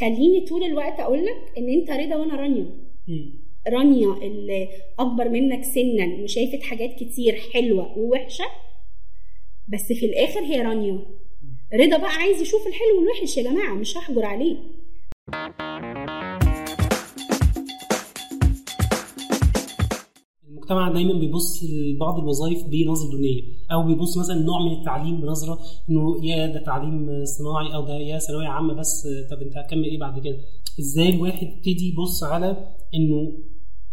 خليني 0.00 0.46
طول 0.48 0.64
الوقت 0.64 1.00
أقول 1.00 1.26
لك 1.26 1.58
إن 1.58 1.68
أنت 1.68 1.90
رضا 1.90 2.16
وأنا 2.16 2.36
رانيا. 2.36 2.66
رانيا 3.68 4.12
اللي 4.22 4.68
أكبر 4.98 5.28
منك 5.28 5.64
سنا 5.64 6.22
وشافت 6.22 6.62
حاجات 6.62 6.90
كتير 6.94 7.34
حلوة 7.54 7.98
ووحشة 7.98 8.44
بس 9.68 9.92
في 9.92 10.06
الآخر 10.06 10.40
هي 10.40 10.62
رانيا. 10.62 10.98
رضا 11.74 11.96
بقى 11.96 12.10
عايز 12.10 12.40
يشوف 12.42 12.66
الحلو 12.66 12.98
والوحش 12.98 13.36
يا 13.36 13.42
جماعة 13.42 13.74
مش 13.74 13.96
هحجر 13.96 14.24
عليه. 14.24 14.56
المجتمع 20.66 20.92
دايما 20.92 21.12
بيبص 21.20 21.64
لبعض 21.64 22.18
الوظائف 22.18 22.64
بنظرة 22.66 23.10
دونية 23.10 23.42
أو 23.72 23.82
بيبص 23.86 24.18
مثلا 24.18 24.36
نوع 24.42 24.62
من 24.62 24.72
التعليم 24.72 25.20
بنظرة 25.20 25.58
إنه 25.90 26.24
يا 26.26 26.46
ده 26.46 26.60
تعليم 26.64 27.24
صناعي 27.24 27.74
أو 27.74 27.84
ده 27.86 27.94
يا 27.94 28.18
ثانوية 28.18 28.46
عامة 28.48 28.74
بس 28.74 29.08
طب 29.30 29.42
أنت 29.42 29.56
هتكمل 29.56 29.84
إيه 29.84 29.98
بعد 29.98 30.18
كده؟ 30.18 30.36
إزاي 30.80 31.08
الواحد 31.08 31.42
يبتدي 31.46 31.88
يبص 31.92 32.22
على 32.24 32.48
إنه 32.94 33.32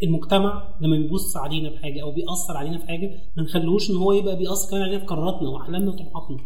المجتمع 0.03 0.77
لما 0.81 0.97
بيبص 0.97 1.37
علينا 1.37 1.69
بحاجة 1.69 2.01
أو 2.01 2.11
بيأثر 2.11 2.57
علينا 2.57 2.77
في 2.77 2.87
حاجة 2.87 3.11
ما 3.37 3.43
نخلوش 3.43 3.91
إن 3.91 3.95
هو 3.95 4.13
يبقى 4.13 4.37
بيأثر 4.37 4.69
كمان 4.69 4.81
علينا 4.83 4.99
في 4.99 5.05
قراراتنا 5.05 5.49
وأحلامنا 5.49 5.89
وطموحاتنا. 5.91 6.37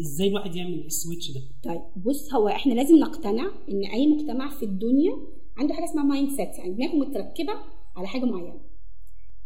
إزاي 0.00 0.28
الواحد 0.28 0.56
يعمل 0.56 0.84
ال 0.86 0.92
switch 0.92 1.30
ده؟ 1.30 1.40
طيب 1.64 1.80
بص 2.06 2.34
هو 2.34 2.48
إحنا 2.48 2.74
لازم 2.74 2.96
نقتنع 2.98 3.44
إن 3.70 3.84
أي 3.94 4.06
مجتمع 4.06 4.50
في 4.58 4.64
الدنيا 4.64 5.12
عنده 5.56 5.74
حاجة 5.74 5.84
اسمها 5.84 6.04
mindset 6.04 6.58
يعني 6.58 6.74
دماغه 6.74 6.96
متركبة 6.96 7.52
على 7.96 8.06
حاجة 8.08 8.24
معينة. 8.24 8.71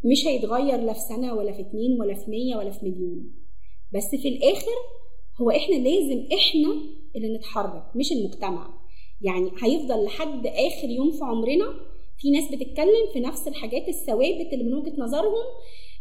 مش 0.04 0.26
هيتغير 0.26 0.80
لا 0.80 0.92
في 0.92 1.00
سنة 1.00 1.34
ولا 1.34 1.52
في 1.52 1.60
اتنين 1.60 2.00
ولا 2.00 2.14
في 2.14 2.30
مية 2.30 2.56
ولا 2.56 2.70
في 2.70 2.84
مليون. 2.86 3.32
بس 3.94 4.14
في 4.14 4.28
الآخر 4.28 4.76
هو 5.40 5.50
إحنا 5.50 5.74
لازم 5.74 6.26
إحنا 6.32 6.74
اللي 7.16 7.36
نتحرك 7.36 7.96
مش 7.96 8.12
المجتمع. 8.12 8.74
يعني 9.20 9.50
هيفضل 9.62 10.04
لحد 10.04 10.46
آخر 10.46 10.88
يوم 10.88 11.10
في 11.10 11.24
عمرنا 11.24 11.74
في 12.18 12.30
ناس 12.30 12.44
بتتكلم 12.52 13.06
في 13.12 13.20
نفس 13.20 13.48
الحاجات 13.48 13.88
الثوابت 13.88 14.52
اللي 14.52 14.64
من 14.64 14.74
وجهة 14.74 14.94
نظرهم 14.98 15.44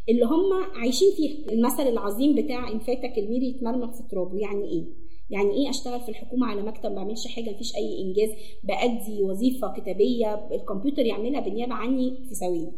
اللي 0.10 0.26
هم 0.26 0.54
عايشين 0.76 1.08
فيها. 1.18 1.52
المثل 1.52 1.88
العظيم 1.88 2.36
بتاع 2.36 2.72
إن 2.72 2.80
فاتك 2.80 3.18
المير 3.18 3.44
يتمرمغ 3.44 3.92
في 3.92 4.04
ترابه. 4.12 4.40
يعني 4.40 4.64
إيه؟ 4.64 4.86
يعني 5.30 5.52
إيه 5.52 5.70
أشتغل 5.70 6.00
في 6.02 6.10
الحكومة 6.10 6.48
على 6.48 6.62
مكتب 6.62 6.90
ما 6.90 6.96
بعملش 6.96 7.28
حاجة؟ 7.28 7.50
مفيش 7.50 7.76
أي 7.76 8.02
إنجاز. 8.02 8.30
بأدي 8.64 9.22
وظيفة 9.24 9.74
كتابية 9.74 10.48
الكمبيوتر 10.52 11.06
يعملها 11.06 11.40
بالنيابة 11.40 11.74
عني 11.74 12.18
في 12.30 12.36
ثواني. 12.36 12.72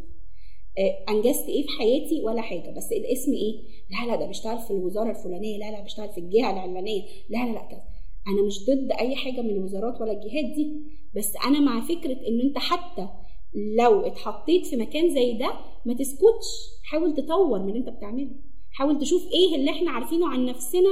أنجزت 1.09 1.49
إيه 1.49 1.61
في 1.63 1.69
حياتي؟ 1.79 2.21
ولا 2.23 2.41
حاجة. 2.41 2.73
بس 2.77 2.91
الاسم 2.91 3.33
إيه؟ 3.33 3.61
لا 3.91 4.11
لا 4.11 4.15
ده 4.15 4.27
بيشتغل 4.27 4.59
في 4.59 4.71
الوزارة 4.71 5.09
الفلانية. 5.09 5.57
لا 5.57 5.71
لا 5.71 5.81
بيشتغل 5.81 6.09
في 6.09 6.17
الجهة 6.17 6.51
العلانيه 6.51 7.01
لا 7.29 7.37
لا 7.45 7.51
لا 7.51 7.61
كذا. 7.71 7.83
أنا 8.27 8.47
مش 8.47 8.65
ضد 8.65 8.91
أي 8.99 9.15
حاجة 9.15 9.41
من 9.41 9.49
الوزارات 9.49 10.01
ولا 10.01 10.11
الجهات 10.11 10.45
دي. 10.55 10.73
بس 11.15 11.33
أنا 11.45 11.59
مع 11.59 11.81
فكرة 11.81 12.17
إن 12.27 12.41
أنت 12.41 12.57
حتى 12.57 13.07
لو 13.77 14.01
اتحطيت 14.01 14.65
في 14.65 14.75
مكان 14.75 15.09
زي 15.09 15.33
ده 15.33 15.53
ما 15.85 15.93
تسكتش. 15.93 16.47
حاول 16.91 17.13
تطور 17.13 17.59
من 17.59 17.69
اللي 17.69 17.79
أنت 17.79 17.89
بتعمله. 17.89 18.31
حاول 18.71 18.99
تشوف 18.99 19.21
إيه 19.31 19.55
اللي 19.55 19.71
إحنا 19.71 19.91
عارفينه 19.91 20.27
عن 20.29 20.45
نفسنا 20.45 20.89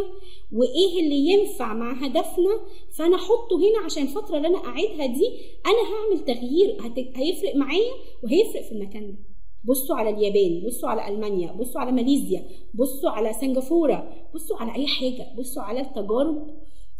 وإيه 0.53 1.02
اللي 1.03 1.16
ينفع 1.31 1.73
مع 1.73 1.94
هدفنا. 1.94 2.59
فأنا 2.97 3.16
أحطه 3.16 3.58
هنا 3.58 3.86
عشان 3.86 4.03
الفترة 4.03 4.38
اللي 4.38 4.47
أنا 4.47 4.59
قاعدها 4.59 5.06
دي 5.06 5.28
أنا 5.66 5.81
هعمل 5.94 6.25
تغيير. 6.25 6.78
هيفرق 7.16 7.56
معايا 7.56 7.91
وهيفرق 8.23 8.61
في 8.61 8.72
المكان 8.72 9.08
ده. 9.11 9.34
بصوا 9.67 9.95
على 9.95 10.09
اليابان 10.09 10.67
بصوا 10.67 10.89
على 10.89 11.08
ألمانيا 11.08 11.52
بصوا 11.52 11.81
على 11.81 11.91
ماليزيا 11.91 12.44
بصوا 12.73 13.09
على 13.09 13.33
سنغافورة 13.33 14.27
بصوا 14.33 14.57
على 14.57 14.75
أي 14.75 14.88
حاجة 14.88 15.35
بصوا 15.38 15.63
على 15.63 15.81
التجارب 15.81 16.47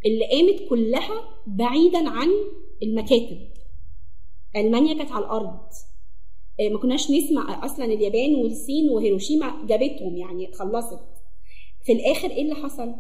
اللي 0.06 0.26
قامت 0.32 0.70
كلها 0.70 1.22
بعيدا 1.48 2.10
عن 2.10 2.28
المكاتب. 2.84 3.38
ألمانيا 4.56 4.94
كانت 4.94 5.12
على 5.12 5.26
الأرض. 5.26 5.60
ما 6.72 6.80
كناش 6.82 7.12
نسمع 7.12 7.66
أصلا 7.66 7.86
اليابان 7.86 8.36
والصين 8.36 8.90
وهيروشيما 8.90 9.66
جابتهم 9.66 10.18
يعني 10.18 10.52
خلصت. 10.54 11.00
في 11.86 11.92
الآخر 11.92 12.30
إيه 12.30 12.42
اللي 12.42 12.56
حصل؟ 12.56 12.96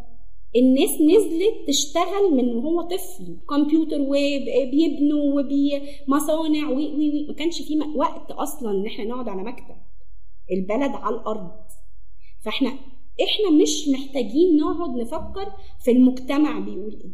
الناس 0.55 1.01
نزلت 1.01 1.67
تشتغل 1.67 2.31
من 2.31 2.55
وهو 2.55 2.81
طفل. 2.81 3.37
كمبيوتر 3.49 4.01
وبيبنوا 4.01 5.33
وي 5.33 6.95
وي 6.95 7.25
ما 7.27 7.33
كانش 7.33 7.61
في 7.61 7.79
وقت 7.95 8.31
أصلا 8.31 8.71
إن 8.71 8.85
إحنا 8.85 9.03
نقعد 9.05 9.29
على 9.29 9.43
مكتب. 9.43 9.75
البلد 10.51 10.91
على 10.91 11.15
الأرض. 11.15 11.51
فإحنا 12.45 12.69
إحنا 13.23 13.49
مش 13.61 13.89
محتاجين 13.89 14.57
نقعد 14.57 14.95
نفكر 14.95 15.51
في 15.83 15.91
المجتمع 15.91 16.59
بيقول 16.59 16.93
إيه. 17.03 17.11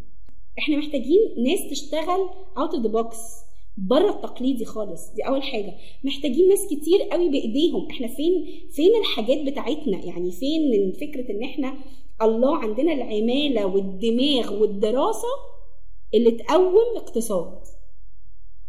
إحنا 0.59 0.77
محتاجين 0.77 1.19
ناس 1.47 1.69
تشتغل 1.69 2.29
out 2.57 2.73
of 2.73 2.83
the 2.83 2.89
box 2.89 3.17
بره 3.77 4.09
التقليدي 4.09 4.65
خالص. 4.65 5.09
دي 5.15 5.21
أول 5.21 5.43
حاجة. 5.43 5.73
محتاجين 6.03 6.49
ناس 6.49 6.65
كتير 6.65 7.01
قوي 7.11 7.29
بإيديهم. 7.29 7.87
إحنا 7.89 8.07
فين 8.07 8.45
فين 8.71 8.91
الحاجات 8.99 9.51
بتاعتنا؟ 9.51 10.05
يعني 10.05 10.31
فين 10.31 10.91
فكرة 11.01 11.31
إن 11.31 11.43
إحنا 11.43 11.77
الله 12.21 12.57
عندنا 12.57 12.93
العمالة 12.93 13.65
والدماغ 13.65 14.61
والدراسة 14.61 15.27
اللي 16.13 16.31
تقوم 16.31 16.95
اقتصاد. 16.97 17.59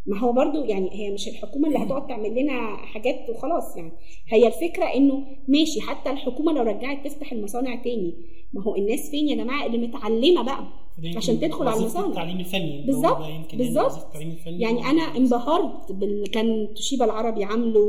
ما 0.07 0.19
هو 0.19 0.33
برضو 0.33 0.65
يعني 0.65 0.91
هي 0.93 1.11
مش 1.11 1.29
الحكومة 1.29 1.69
اللي 1.69 1.79
هتقعد 1.79 2.07
تعمل 2.07 2.43
لنا 2.43 2.77
حاجات 2.77 3.17
وخلاص 3.31 3.77
يعني. 3.77 3.93
هي 4.29 4.47
الفكرة 4.47 4.85
إنه 4.85 5.27
ماشي 5.49 5.81
حتى 5.81 6.11
الحكومة 6.11 6.53
لو 6.53 6.63
رجعت 6.63 7.07
تفتح 7.07 7.33
المصانع 7.33 7.83
تاني. 7.83 8.15
ما 8.53 8.63
هو 8.63 8.77
الناس 8.77 9.11
فين 9.11 9.29
يا 9.29 9.35
جماعة؟ 9.35 9.67
اللي 9.67 9.79
متعلمة 9.79 10.43
بقى 10.43 10.65
عشان 11.17 11.41
تدخل 11.41 11.69
على 11.69 11.81
المصانع. 11.81 12.07
التعليم 12.07 12.41
الفني. 12.41 12.83
بالظبط 12.87 13.19
بالظبط. 13.55 14.07
يعني 14.47 14.87
أنا 14.91 15.03
انبهرت 15.03 15.93
بال 15.93 16.31
كان 16.31 16.75
توشيبا 16.77 17.05
العربي 17.05 17.45
عامله 17.45 17.81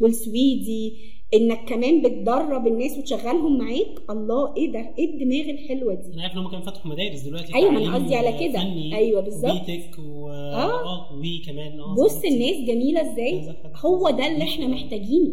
والسويدي 0.00 0.96
إنك 1.34 1.64
كمان 1.68 2.02
بتدرب 2.02 2.66
الناس 2.66 2.98
وتشغلهم 2.98 3.58
معاك. 3.58 4.02
الله 4.10 4.56
إيه 4.56 4.72
ده؟ 4.72 4.94
إيه 4.98 5.14
الدماغ 5.14 5.50
الحلوة 5.50 5.94
دي؟ 5.94 6.14
أنا 6.14 6.22
عارف 6.22 6.32
إن 6.34 6.38
هم 6.38 6.50
كانوا 6.50 6.64
فتحوا 6.64 6.92
مدارس 6.92 7.20
دلوقتي 7.20 7.54
أيوه 7.54 7.70
أنا 7.70 7.94
قصدي 7.94 8.14
على 8.14 8.48
كده. 8.48 8.62
أيوه 8.96 9.20
بالظبط. 9.20 9.52
وبيتك 9.62 9.98
و 9.98 10.28
آه. 10.30 11.12
وي 11.14 11.42
كمان. 11.46 11.80
آه 11.80 11.94
بص 11.94 12.24
الناس 12.24 12.56
جميلة 12.66 13.12
إزاي؟ 13.12 13.54
هو 13.76 14.10
ده 14.10 14.26
اللي 14.26 14.42
إحنا 14.44 14.66
محتاجينه. 14.66 15.32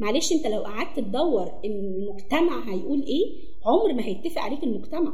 معلش 0.00 0.32
أنت 0.32 0.46
لو 0.46 0.60
قعدت 0.60 0.96
تدور 1.00 1.50
المجتمع 1.64 2.74
هيقول 2.74 3.02
إيه 3.02 3.24
عمر 3.66 3.92
ما 3.94 4.06
هيتفق 4.06 4.42
عليك 4.42 4.62
المجتمع. 4.64 5.12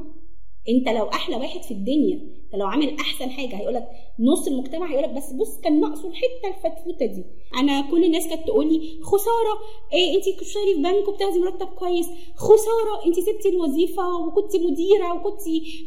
انت 0.68 0.88
لو 0.88 1.04
أحلى 1.08 1.36
واحد 1.36 1.62
في 1.62 1.70
الدنيا 1.70 2.38
انت 2.44 2.54
لو 2.54 2.66
عامل 2.66 2.96
احسن 3.00 3.30
حاجة 3.30 3.56
هيقول 3.56 3.74
لك 3.74 3.88
نص 4.18 4.46
المجتمع 4.46 4.90
هيقول 4.90 5.02
لك 5.02 5.10
بس 5.10 5.32
بص 5.32 5.60
كان 5.60 5.80
ناقصه 5.80 6.08
الحتة 6.08 6.48
الفتفوتة 6.48 7.06
دي. 7.06 7.24
أنا 7.56 7.90
كل 7.90 8.04
الناس 8.04 8.28
كانت 8.28 8.46
تقول 8.46 8.72
لي 8.72 9.00
خسارة 9.02 9.54
إيه 9.92 10.16
انت 10.16 10.24
بتشتغلي 10.38 10.74
في 10.74 10.82
بنك 10.82 11.08
وبتاخدي 11.08 11.38
مرتب 11.38 11.66
كويس؟ 11.66 12.06
خسارة 12.36 13.06
انت 13.06 13.20
سبتي 13.20 13.48
الوظيفة 13.48 14.16
وكنت 14.26 14.56
مديرة 14.56 15.14
وكنت 15.14 15.40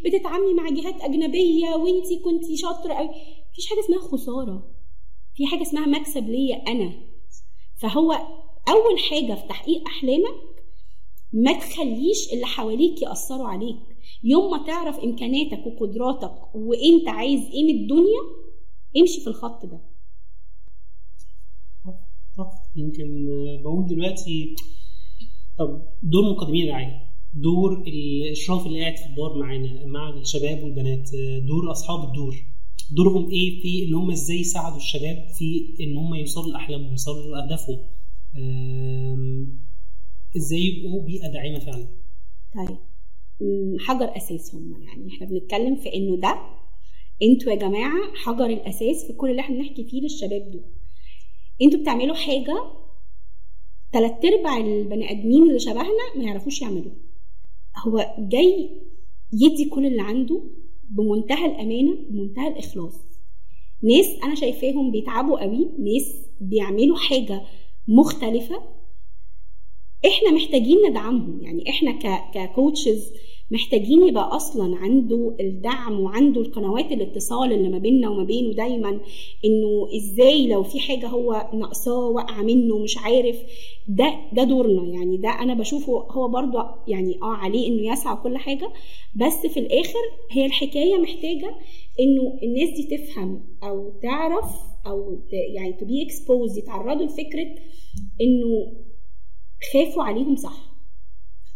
بتتعاملي 0.06 0.54
مع 0.54 0.70
جهات 0.70 1.02
أجنبية 1.02 1.76
وانت 1.76 2.14
كنت 2.24 2.44
شاطرة 2.56 2.94
قوي 2.94 3.10
مفيش 3.52 3.70
حاجة 3.70 3.80
اسمها 3.80 4.00
خسارة. 4.00 4.72
في 5.36 5.46
حاجة 5.46 5.62
اسمها 5.62 5.88
مكسب 5.88 6.30
ليا 6.30 6.56
أنا. 6.68 6.94
فهو 7.82 8.12
أول 8.70 9.00
حاجة 9.10 9.34
في 9.34 9.48
تحقيق 9.50 9.84
أحلامك 9.88 10.36
ما 11.34 11.54
تخليش 11.54 12.34
اللي 12.34 12.46
حواليك 12.46 13.02
يأثروا 13.02 13.48
عليك. 13.48 13.91
يوم 14.24 14.52
ما 14.52 14.66
تعرف 14.68 15.00
امكاناتك 15.00 15.66
وقدراتك 15.68 16.56
وإنت 16.56 17.08
عايز 17.08 17.42
إيه 17.42 17.64
من 17.64 17.82
الدنيا 17.82 18.22
امشي 18.98 19.22
في 19.22 19.28
الخط 19.28 19.66
ده. 19.66 19.80
طب 22.38 22.50
يمكن 22.76 23.28
بقول 23.64 23.86
دلوقتي 23.88 24.56
طب 25.58 25.82
دور 26.04 26.32
مقدمين 26.32 26.64
الرعايه 26.64 27.12
دور 27.34 27.84
الأشراف 27.88 28.66
اللي 28.68 28.80
قاعد 28.82 28.98
في 28.98 29.06
الدار 29.06 29.38
معانا 29.40 29.86
مع 29.86 30.10
الشباب 30.10 30.64
والبنات. 30.64 31.10
دور 31.48 31.72
أصحاب 31.72 32.04
الدور. 32.08 32.36
دورهم 32.92 33.30
إيه 33.30 33.62
في 33.62 33.86
إن 33.88 33.94
هم 33.94 34.12
إزاي 34.12 34.40
يساعدوا 34.40 34.78
الشباب 34.78 35.28
في 35.38 35.76
إن 35.82 35.98
هم 35.98 36.16
يوصلوا 36.16 36.52
لأحلامهم 36.52 36.92
يوصلوا 36.92 37.36
لأهدافهم؟ 37.38 37.80
إزاي 40.38 40.60
يبقوا 40.60 41.06
بيئة 41.06 41.28
داعمة 41.28 41.60
فعلا؟ 41.60 41.88
طيب. 42.56 42.78
حجر 43.80 44.18
أساس 44.18 44.56
هم 44.56 44.84
يعني 44.84 45.08
إحنا 45.08 45.28
بنتكلم 45.28 45.76
في 45.76 45.94
إنه 45.96 46.16
ده 46.18 46.42
إنتوا 47.24 47.52
يا 47.52 47.58
جماعة 47.58 48.14
حجر 48.16 48.46
الأساس 48.46 49.06
في 49.08 49.14
كل 49.14 49.30
اللي 49.32 49.42
إحنا 49.42 49.56
بنحكي 49.56 49.84
فيه 49.84 50.02
للشباب 50.02 50.52
دول. 50.52 50.64
إنتوا 51.62 51.80
بتعملوا 51.80 52.16
حاجة 52.16 52.64
تلات 53.94 54.26
أرباع 54.26 54.58
البني 54.58 55.12
آدمين 55.12 55.44
اللي 55.44 55.60
شبهنا 55.60 56.16
ما 56.18 56.24
يعرفوش 56.24 56.62
يعملوه 56.62 56.96
هو 57.88 58.16
جاي 58.20 58.70
يدي 59.34 59.70
كل 59.70 59.86
اللي 59.86 60.02
عنده 60.02 60.44
بمنتهى 60.90 61.46
الأمانة 61.46 61.96
بمنتهى 62.10 62.48
الإخلاص. 62.48 62.96
ناس 63.84 64.06
أنا 64.24 64.36
شايفاهم 64.36 64.92
بيتعبوا 64.92 65.40
قوي 65.44 65.58
ناس 65.80 66.16
بيعملوا 66.42 66.98
حاجة 66.98 67.42
مختلفة 67.88 68.81
إحنا 70.06 70.32
محتاجين 70.32 70.78
ندعمهم. 70.90 71.40
يعني 71.42 71.70
إحنا 71.70 71.92
ككوتشز 72.34 73.14
محتاجين 73.52 74.08
يبقى 74.08 74.36
أصلا 74.36 74.76
عنده 74.78 75.36
الدعم 75.40 76.00
وعنده 76.00 76.42
القنوات 76.42 76.92
الاتصال 76.92 77.54
اللي 77.54 77.70
ما 77.70 77.78
بيننا 77.78 78.10
وما 78.10 78.24
بينه 78.24 78.54
دايما 78.54 78.90
انه 79.46 79.88
إزاي 79.98 80.48
لو 80.48 80.64
في 80.64 80.80
حاجة 80.80 81.08
هو 81.08 81.50
ناقصاه 81.54 82.10
واقعه 82.10 82.42
منه 82.42 82.78
مش 82.80 82.98
عارف 82.98 83.36
ده 83.88 84.14
ده 84.34 84.44
دورنا. 84.44 84.88
يعني 84.94 85.18
ده 85.18 85.30
أنا 85.30 85.54
بشوفه 85.54 85.94
هو 86.12 86.28
برضه 86.28 86.66
يعني 86.88 87.16
آه 87.22 87.34
عليه 87.36 87.68
انه 87.68 87.94
يسعى 87.94 88.16
كل 88.24 88.38
حاجة 88.38 88.72
بس 89.16 89.46
في 89.54 89.60
الآخر 89.60 90.00
هي 90.32 90.46
الحكاية 90.46 90.98
محتاجة 90.98 91.56
انه 92.00 92.40
الناس 92.44 92.70
دي 92.70 92.98
تفهم 92.98 93.44
أو 93.64 93.94
تعرف 94.02 94.56
أو 94.88 95.20
يعني 95.56 95.74
to 95.74 95.86
be 95.86 96.04
exposed 96.06 96.58
يتعرضوا 96.58 97.06
لفكرة 97.06 97.48
انه 98.22 98.74
خافوا 99.74 100.04
عليهم 100.04 100.36
صح. 100.36 100.72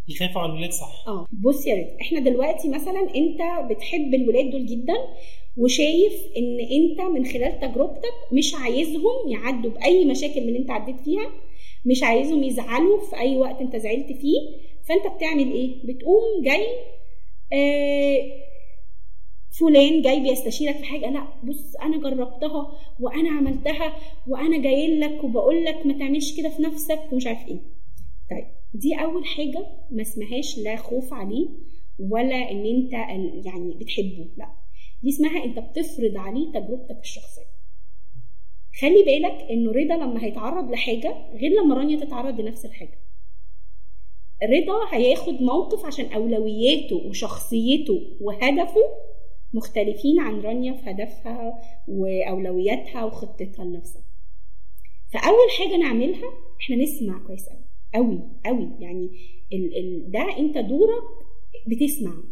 يخافوا 0.08 0.42
على 0.42 0.52
الولاد 0.52 0.72
صح. 0.72 1.04
آه 1.08 1.26
بص 1.32 1.68
يا 1.68 1.76
ريت 1.76 1.98
إحنا 2.02 2.20
دلوقتي 2.20 2.70
مثلا 2.70 3.00
انت 3.16 3.72
بتحب 3.72 4.14
الولاد 4.14 4.50
دول 4.52 4.66
جدا 4.66 4.94
وشايف 5.58 6.14
إن 6.38 6.60
انت 6.60 7.02
من 7.02 7.26
خلال 7.26 7.60
تجربتك 7.60 8.14
مش 8.32 8.56
عايزهم 8.56 9.28
يعدوا 9.30 9.72
بأي 9.72 10.06
مشاكل 10.06 10.42
من 10.42 10.48
اللي 10.48 10.60
انت 10.60 10.72
عديت 10.72 11.00
فيها 11.00 11.32
مش 11.86 12.04
عايزهم 12.04 12.44
يزعلوا 12.44 13.00
في 13.00 13.18
أي 13.20 13.38
وقت 13.38 13.62
انت 13.62 13.76
زعلت 13.76 14.08
فيه 14.08 14.40
فانت 14.88 15.16
بتعمل 15.18 15.52
إيه؟ 15.52 15.76
بتقوم 15.84 16.44
جاي 16.44 16.66
آه 17.54 18.46
فلان 19.60 20.02
جاي 20.02 20.20
بيستشيرك 20.20 20.76
في 20.78 20.84
حاجة 20.86 21.10
لا 21.10 21.28
بص 21.44 21.76
أنا 21.76 21.98
جربتها 21.98 22.72
وأنا 23.00 23.30
عملتها 23.30 23.94
وأنا 24.28 24.58
جاي 24.62 25.00
لك 25.00 25.24
وبقول 25.24 25.66
لك 25.66 25.86
ما 25.86 26.00
تعملش 26.00 26.38
كده 26.38 26.50
في 26.50 26.62
نفسك 26.62 27.00
ومش 27.12 27.28
عارف 27.28 27.48
إيه. 27.48 27.75
طيب 28.32 28.46
دي 28.74 28.96
أول 28.96 29.26
حاجة 29.26 29.68
ما 29.92 30.02
اسمهاش 30.02 30.58
لا 30.58 30.76
خوف 30.76 31.14
عليه 31.14 31.50
ولا 32.00 32.52
إن 32.52 32.66
أنت 32.66 32.94
يعني 33.46 33.74
بتحبه 33.80 34.28
لأ 34.38 34.52
دي 35.04 35.10
اسمها 35.10 35.44
أنت 35.44 35.60
بتفرض 35.60 36.18
عليه 36.18 36.52
تجربتك 36.52 37.00
الشخصية. 37.02 37.46
خلي 38.82 39.04
بالك 39.04 39.48
إنه 39.52 39.72
رضا 39.72 39.96
لما 39.96 40.24
هيتعرض 40.24 40.72
لحاجة 40.72 41.16
غير 41.34 41.52
لما 41.52 41.76
رانيا 41.76 42.06
تتعرض 42.06 42.40
لنفس 42.42 42.66
الحاجة. 42.66 43.00
رضا 44.44 44.96
هياخد 44.96 45.34
موقف 45.42 45.86
عشان 45.86 46.06
أولوياته 46.14 46.96
وشخصيته 46.96 48.18
وهدفه 48.22 48.82
مختلفين 49.54 50.20
عن 50.20 50.42
رانيا 50.42 50.74
في 50.74 50.90
هدفها 50.92 51.60
وأولوياتها 51.88 53.04
وخطتها 53.04 53.66
لنفسها. 53.66 54.04
فأول 55.14 55.52
حاجة 55.60 55.78
نعملها 55.78 56.30
إحنا 56.62 56.76
نسمع 56.76 57.20
كويس 57.28 57.50
قوي 57.50 57.65
قوي 57.96 58.20
قوي. 58.46 58.70
يعني 58.80 59.10
ال 59.54 59.78
ال 59.78 60.12
ده 60.12 60.38
انت 60.38 60.58
دورك 60.58 61.04
بتسمع. 61.68 62.24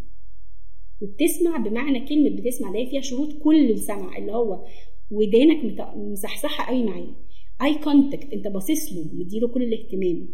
وبتسمع 1.02 1.58
بمعنى 1.58 2.06
كلمة 2.08 2.30
بتسمع 2.30 2.68
اللي 2.68 2.80
هي 2.80 2.90
فيها 2.90 3.02
شروط 3.02 3.34
للسمع 3.44 4.18
اللي 4.18 4.32
هو 4.32 4.66
ودانك 5.12 5.80
مصحصحه 5.96 6.74
قوي 6.74 6.84
معاه 6.84 7.16
eye 7.62 7.76
contact 7.76 8.34
انت 8.34 8.48
باصص 8.48 8.94
له 8.94 9.06
مديله 9.14 9.48
كل 9.48 9.64
الاهتمام. 9.64 10.30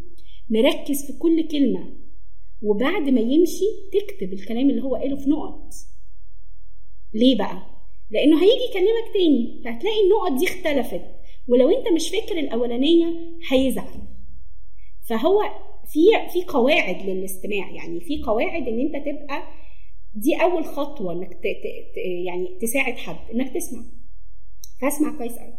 مركز 0.49 1.05
في 1.05 1.13
كل 1.19 1.47
كلمة. 1.47 1.93
وبعد 2.61 3.09
ما 3.09 3.21
يمشي 3.21 3.65
تكتب 3.93 4.33
الكلام 4.33 4.69
اللي 4.69 4.83
هو 4.83 4.95
قاله 4.95 5.15
في 5.15 5.29
نقط. 5.29 5.73
ليه 7.13 7.37
بقى؟ 7.37 7.63
لأنه 8.11 8.41
هيجي 8.41 8.63
يكلمك 8.69 9.13
تاني 9.13 9.61
فهتلاقي 9.63 10.01
النقط 10.03 10.39
دي 10.39 10.45
اختلفت. 10.45 11.05
ولو 11.47 11.69
انت 11.69 11.87
مش 11.95 12.09
فاكر 12.09 12.39
الأولانية 12.39 13.37
هيزعل. 13.51 14.01
فهو 15.09 15.41
في 15.85 15.99
في 16.33 16.45
قواعد 16.45 17.09
للاستماع. 17.09 17.71
يعني 17.71 17.99
في 17.99 18.23
قواعد 18.23 18.67
إن 18.67 18.79
أنت 18.79 18.95
تبقى 19.05 19.43
دي 20.15 20.35
أول 20.41 20.65
خطوة 20.65 21.13
إنك 21.13 21.33
ت 21.33 21.43
ت 21.93 21.97
يعني 22.25 22.57
تساعد 22.61 22.93
حد 22.97 23.31
إنك 23.33 23.53
تسمع. 23.53 23.83
فاسمع 24.81 25.17
كويس 25.17 25.37
قوي 25.37 25.53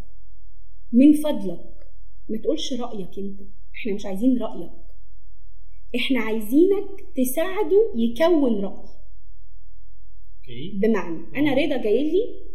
من 0.92 1.12
فضلك 1.12 1.86
ما 2.28 2.38
تقولش 2.38 2.72
رأيك 2.72 3.18
أنت. 3.18 3.40
إحنا 3.74 3.94
مش 3.94 4.06
عايزين 4.06 4.38
رأيك. 4.42 4.70
إحنا 5.96 6.20
عايزينك 6.20 7.00
تساعده 7.16 7.92
يكون 7.96 8.64
رأي. 8.64 8.88
بمعنى 10.74 11.26
أنا 11.36 11.54
رضا 11.54 11.76
جاي 11.82 12.10
لي 12.10 12.50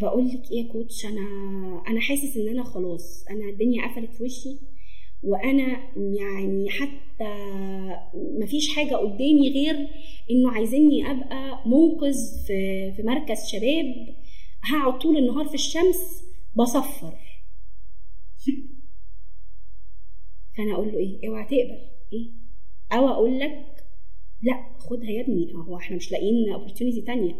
بقول 0.00 0.28
لك 0.28 0.50
إيه 0.52 0.66
يا 0.66 0.72
كوتش 0.72 1.04
أنا 1.06 1.20
أنا 1.88 2.00
حاسس 2.00 2.36
إن 2.36 2.48
أنا 2.48 2.64
خلاص 2.64 3.24
أنا 3.30 3.44
الدنيا 3.50 3.86
قفلت 3.86 4.12
في 4.12 4.22
وشي. 4.22 4.73
وأنا 5.24 5.94
يعني 5.96 6.70
حتى 6.70 7.34
مفيش 8.40 8.76
حاجة 8.76 8.94
قدامي 8.96 9.50
غير 9.50 9.88
إنه 10.30 10.50
عايزيني 10.50 11.10
أبقى 11.10 11.62
منقذ 11.66 12.44
في 12.46 12.92
في 12.96 13.02
مركز 13.02 13.46
شباب 13.46 14.14
هقعد 14.62 14.98
طول 14.98 15.16
النهار 15.16 15.48
في 15.48 15.54
الشمس 15.54 16.24
بصفر. 16.56 17.14
فأنا 20.56 20.74
أقول 20.74 20.92
له 20.92 20.98
إيه؟ 20.98 21.28
أوعى 21.28 21.44
تقبل. 21.44 21.88
إيه؟ 22.12 22.30
أو 22.92 23.08
أقول 23.08 23.38
لك 23.38 23.86
لا 24.42 24.76
خدها 24.78 25.10
يا 25.10 25.20
ابني. 25.22 25.54
هو 25.54 25.76
إحنا 25.76 25.96
مش 25.96 26.12
لاقيين 26.12 26.52
اوبورتيونيتي 26.52 27.02
تانية. 27.02 27.34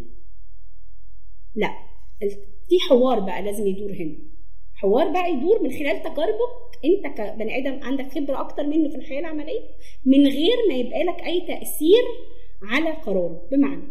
لا 1.55 1.69
في 2.69 2.81
حوار 2.89 3.21
بقى 3.21 3.43
لازم 3.43 3.67
يدور 3.67 3.93
هنا. 3.93 4.34
حوار 4.85 5.09
بقى 5.13 5.31
يدور 5.33 5.63
من 5.63 5.71
خلال 5.71 6.03
تجاربك. 6.03 6.55
انت 6.85 7.19
كبني 7.19 7.59
آدم 7.59 7.83
عندك 7.83 8.07
خبرة 8.13 8.41
أكتر 8.41 8.67
منه 8.67 8.89
في 8.89 8.97
الحياة 8.97 9.21
العملية 9.21 9.61
من 10.05 10.27
غير 10.27 10.57
ما 10.69 10.75
يبقى 10.75 11.05
لك 11.05 11.23
أي 11.27 11.41
تأثير 11.41 12.03
على 12.63 12.91
قراره. 12.91 13.49
بمعنى 13.53 13.83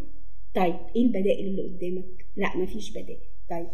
طيب 0.56 0.76
إيه 0.96 1.02
البدائل 1.06 1.46
اللي 1.46 1.62
قدامك؟ 1.62 2.26
لا 2.36 2.58
مفيش 2.58 2.92
بدائل. 2.92 3.18
طيب 3.50 3.68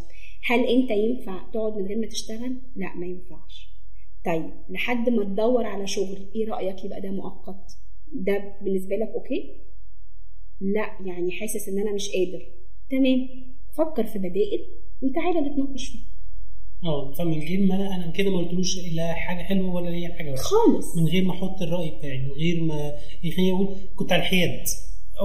هل 0.49 0.59
أنت 0.65 0.91
ينفع 0.91 1.43
تقعد 1.53 1.77
من 1.77 1.85
غير 1.87 1.97
ما 1.97 2.07
تشتغل؟ 2.07 2.55
لا 2.75 2.95
ما 2.95 3.05
ينفعش. 3.05 3.69
طيب 4.25 4.49
لحد 4.69 5.09
ما 5.09 5.23
تدور 5.23 5.65
على 5.65 5.87
شغل 5.87 6.17
إيه 6.35 6.49
رأيك 6.49 6.85
يبقى 6.85 7.01
ده 7.01 7.11
مؤقت؟ 7.11 7.71
ده 8.13 8.53
بالنسبة 8.61 8.95
لك 8.95 9.09
أوكي؟ 9.15 9.55
لا 10.61 10.97
يعني 11.05 11.31
حاسس 11.31 11.69
إن 11.69 11.79
أنا 11.79 11.91
مش 11.91 12.09
قادر. 12.11 12.45
تمام 12.89 13.29
فكر 13.77 14.03
في 14.03 14.19
بدائل 14.19 14.65
وتعالى 15.01 15.41
نتناقش 15.41 15.85
فيها. 15.87 16.18
آه 16.85 17.11
فمن 17.13 17.39
غير 17.39 17.59
ما 17.59 17.75
أنا 17.75 17.95
أنا 17.95 18.11
كده 18.11 18.29
ما 18.29 18.37
قلتلوش 18.37 18.77
لا 18.93 19.13
حاجة 19.13 19.43
حلوة 19.43 19.73
ولا 19.73 19.89
هي 19.89 20.07
حاجة 20.07 20.31
وحشة. 20.31 20.41
خالص. 20.43 20.97
من 20.97 21.07
غير 21.07 21.23
ما 21.23 21.31
أحط 21.33 21.61
الرأي 21.61 21.89
بتاعي 21.97 22.17
من 22.17 22.31
غير 22.31 22.63
ما 22.63 22.93
خليني 23.35 23.51
أقول 23.51 23.75
كنت 23.95 24.11
على 24.11 24.21
الحياد. 24.21 24.63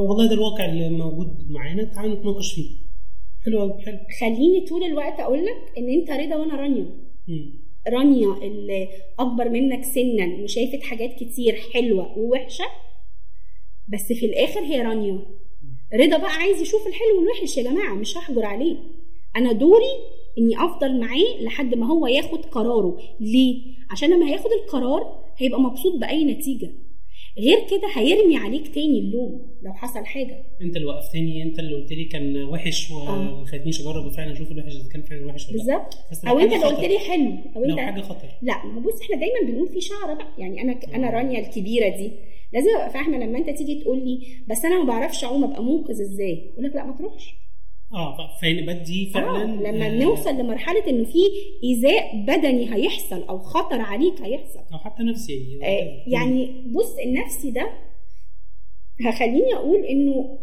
والله 0.09 0.27
ده 0.29 0.35
الواقع 0.35 0.65
اللي 0.65 0.91
موجود 0.91 1.51
معانا 1.51 1.85
تعالوا 1.85 2.15
نتناقش 2.19 2.53
فيه. 2.55 2.71
حلو 3.45 3.61
قوي 3.61 3.83
حلو. 3.83 3.99
خليني 4.21 4.67
طول 4.69 4.85
الوقت 4.85 5.21
أقول 5.21 5.39
لك 5.47 5.79
إن 5.79 5.89
أنت 5.91 6.11
رضا 6.11 6.37
وأنا 6.37 6.55
رانيا. 6.57 6.87
رانيا 7.89 8.29
اللي 8.47 8.89
أكبر 9.19 9.49
منك 9.49 9.85
سنا 9.85 10.43
وشافت 10.43 10.83
حاجات 10.83 11.11
كتير 11.15 11.57
حلوة 11.75 12.19
ووحشة 12.19 12.65
بس 13.89 14.13
في 14.13 14.27
الآخر 14.27 14.61
هي 14.61 14.83
رانيا. 14.83 15.19
رضا 15.95 16.17
بقى 16.17 16.31
عايز 16.33 16.61
يشوف 16.63 16.87
الحلو 16.87 17.19
والوحش 17.19 17.57
يا 17.57 17.63
جماعة 17.63 17.95
مش 17.95 18.17
هحجر 18.17 18.45
عليه. 18.45 18.77
أنا 19.37 19.53
دوري 19.53 19.95
اني 20.39 20.57
افضل 20.65 21.01
معاه 21.01 21.43
لحد 21.43 21.75
ما 21.75 21.87
هو 21.87 22.07
ياخد 22.07 22.45
قراره. 22.47 22.99
ليه؟ 23.21 23.63
عشان 23.91 24.11
لما 24.11 24.29
هياخد 24.29 24.51
القرار 24.63 25.25
هيبقى 25.39 25.61
مبسوط 25.61 26.01
بأي 26.01 26.25
نتيجة. 26.25 26.71
غير 27.39 27.59
كده 27.71 27.89
هيرمي 27.95 28.37
عليك 28.37 28.69
تاني 28.75 28.99
اللوم 28.99 29.47
لو 29.63 29.73
حصل 29.73 30.05
حاجة. 30.05 30.43
انت 30.63 30.77
اللي 30.77 30.87
وقفتني 30.89 31.43
انت 31.43 31.59
اللي 31.59 31.75
قلت 31.75 31.93
لي 31.93 32.05
كان 32.05 32.45
وحش 32.45 32.91
و- 32.91 32.99
آه. 32.99 33.35
وما 33.35 33.45
خلتنيش 33.47 33.81
اجرب 33.81 34.07
وفعلا 34.07 34.33
أشوف 34.33 34.51
الوحش 34.51 34.73
اذا 34.77 34.89
كان 34.93 35.03
فعلا 35.03 35.27
وحش 35.27 35.49
ولا 35.49 35.57
لأ. 35.57 35.63
بالظبط. 35.65 35.95
لو 36.25 36.33
أو 36.33 36.39
أنت 36.39 36.53
اللي 36.53 36.65
قلت. 36.65 36.81
لي 36.81 36.99
حلو. 36.99 37.31
أو 37.57 37.65
لو 37.65 37.71
أنت 37.71 37.81
حاجة 37.81 38.01
خطر. 38.03 38.29
لا 38.43 38.67
ما 38.67 38.81
بص 38.81 39.01
إحنا 39.03 39.17
دايما 39.17 39.41
بنقول 39.53 39.69
في 39.69 39.81
شعرة 39.81 40.15
بقى. 40.15 40.29
يعني 40.39 40.63
أنا 40.63 40.81
أنا 40.95 41.09
آه. 41.09 41.11
رانيا 41.11 41.41
الكبيرة 41.41 41.89
دي. 41.89 42.11
لازم 42.53 42.69
أبقى 42.77 42.91
فاهمة 42.91 43.19
لما 43.19 43.39
أنت 43.39 43.51
تيجي 43.51 43.81
تقول 43.83 43.99
لي 43.99 44.19
بس 44.49 44.65
أنا 44.65 44.79
ما 44.79 44.85
بعرفش 44.85 45.25
أعوم 45.25 45.45
أبقى 45.45 45.65
منقذ 45.65 46.01
إزاي؟ 46.01 46.51
أقول 46.53 46.65
لك 46.65 46.75
لا 46.75 46.85
ما 46.87 46.97
تروحش. 46.97 47.35
آه 47.93 48.17
ف- 48.17 48.41
فيبقى 48.41 48.75
دي 48.85 49.11
فعلا 49.15 49.43
آه 49.43 49.47
لما 49.73 49.87
آه، 49.87 50.03
نوصل 50.03 50.31
لمرحلة 50.39 50.89
إنه 50.89 51.05
في 51.05 51.19
إيذاء 51.65 52.17
بدني 52.27 52.75
هيحصل 52.75 53.23
أو 53.23 53.39
خطر 53.39 53.81
عليك 53.81 54.21
هيحصل. 54.23 54.59
أو 54.73 54.79
حتى 54.79 55.03
نفسي 55.03 55.59
آه 55.63 56.03
يعني 56.07 56.65
بص 56.75 56.97
النفسي 57.07 57.51
ده 57.51 57.71
هخليني 59.07 59.55
أقول 59.55 59.85
إنه 59.85 60.39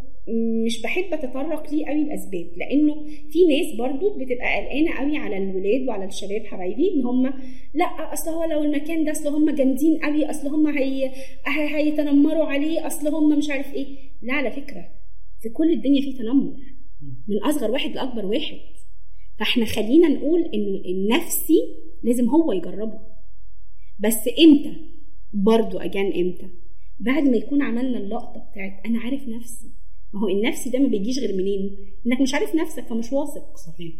مش 0.66 0.82
بحب 0.82 1.14
أتطرق 1.14 1.74
ليه 1.74 1.86
قوي 1.86 2.02
الأسباب. 2.02 2.48
لأنه 2.58 2.96
في 3.32 3.40
ناس 3.50 3.76
برضو 3.78 4.18
بتبقى 4.18 4.60
قلقانة 4.60 5.00
قوي 5.00 5.18
على 5.18 5.38
الولاد 5.38 5.88
وعلى 5.88 6.06
الشباب 6.06 6.46
حبايبي 6.46 6.92
إن 6.96 7.06
هم 7.06 7.34
لأ 7.74 8.14
أصل 8.14 8.32
هو 8.32 8.44
لو 8.44 8.64
المكان 8.64 9.06
ده 9.06 9.12
أصل 9.12 9.28
هم 9.30 9.50
جامدين 9.56 9.98
قوي 10.04 10.26
أصل 10.30 10.48
هم 10.48 10.68
هي- 10.68 11.12
هيتنمروا 11.48 12.46
عليه 12.46 12.88
أصل 12.88 13.08
هم 13.16 13.38
مش 13.38 13.50
عارف 13.50 13.74
إيه. 13.74 13.86
لا 14.22 14.34
على 14.34 14.52
فكرة 14.52 14.86
في 15.42 15.50
كل 15.50 15.72
الدنيا 15.74 16.02
في 16.02 16.14
تنمر. 16.14 16.54
من 17.02 17.44
أصغر 17.44 17.72
واحد 17.72 17.92
لأكبر 17.92 18.26
واحد. 18.26 18.58
فإحنا 19.40 19.66
خلينا 19.66 20.08
نقول 20.08 20.42
إنه 20.42 20.82
النفسي 20.86 21.60
لازم 22.04 22.30
هو 22.30 22.52
يجربه. 22.52 23.00
بس 24.00 24.30
إمتى؟ 24.40 24.76
برضو 25.34 25.78
أجان 25.80 26.06
إمتى؟ 26.06 26.50
بعد 27.00 27.24
ما 27.24 27.38
يكون 27.38 27.62
عملنا 27.62 27.98
اللقطة 27.98 28.50
بتاعت 28.52 28.86
أنا 28.86 29.00
عارف 29.00 29.28
نفسي. 29.28 29.72
ما 30.14 30.20
هو 30.22 30.28
النفسي 30.30 30.70
ده 30.70 30.80
ما 30.80 30.88
بيجيش 30.88 31.20
غير 31.20 31.38
منين؟ 31.38 31.78
إنك 32.08 32.22
مش 32.22 32.34
عارف 32.34 32.56
نفسك 32.56 32.88
فمش 32.88 33.14
واثق. 33.14 33.58
صحيح. 33.58 33.94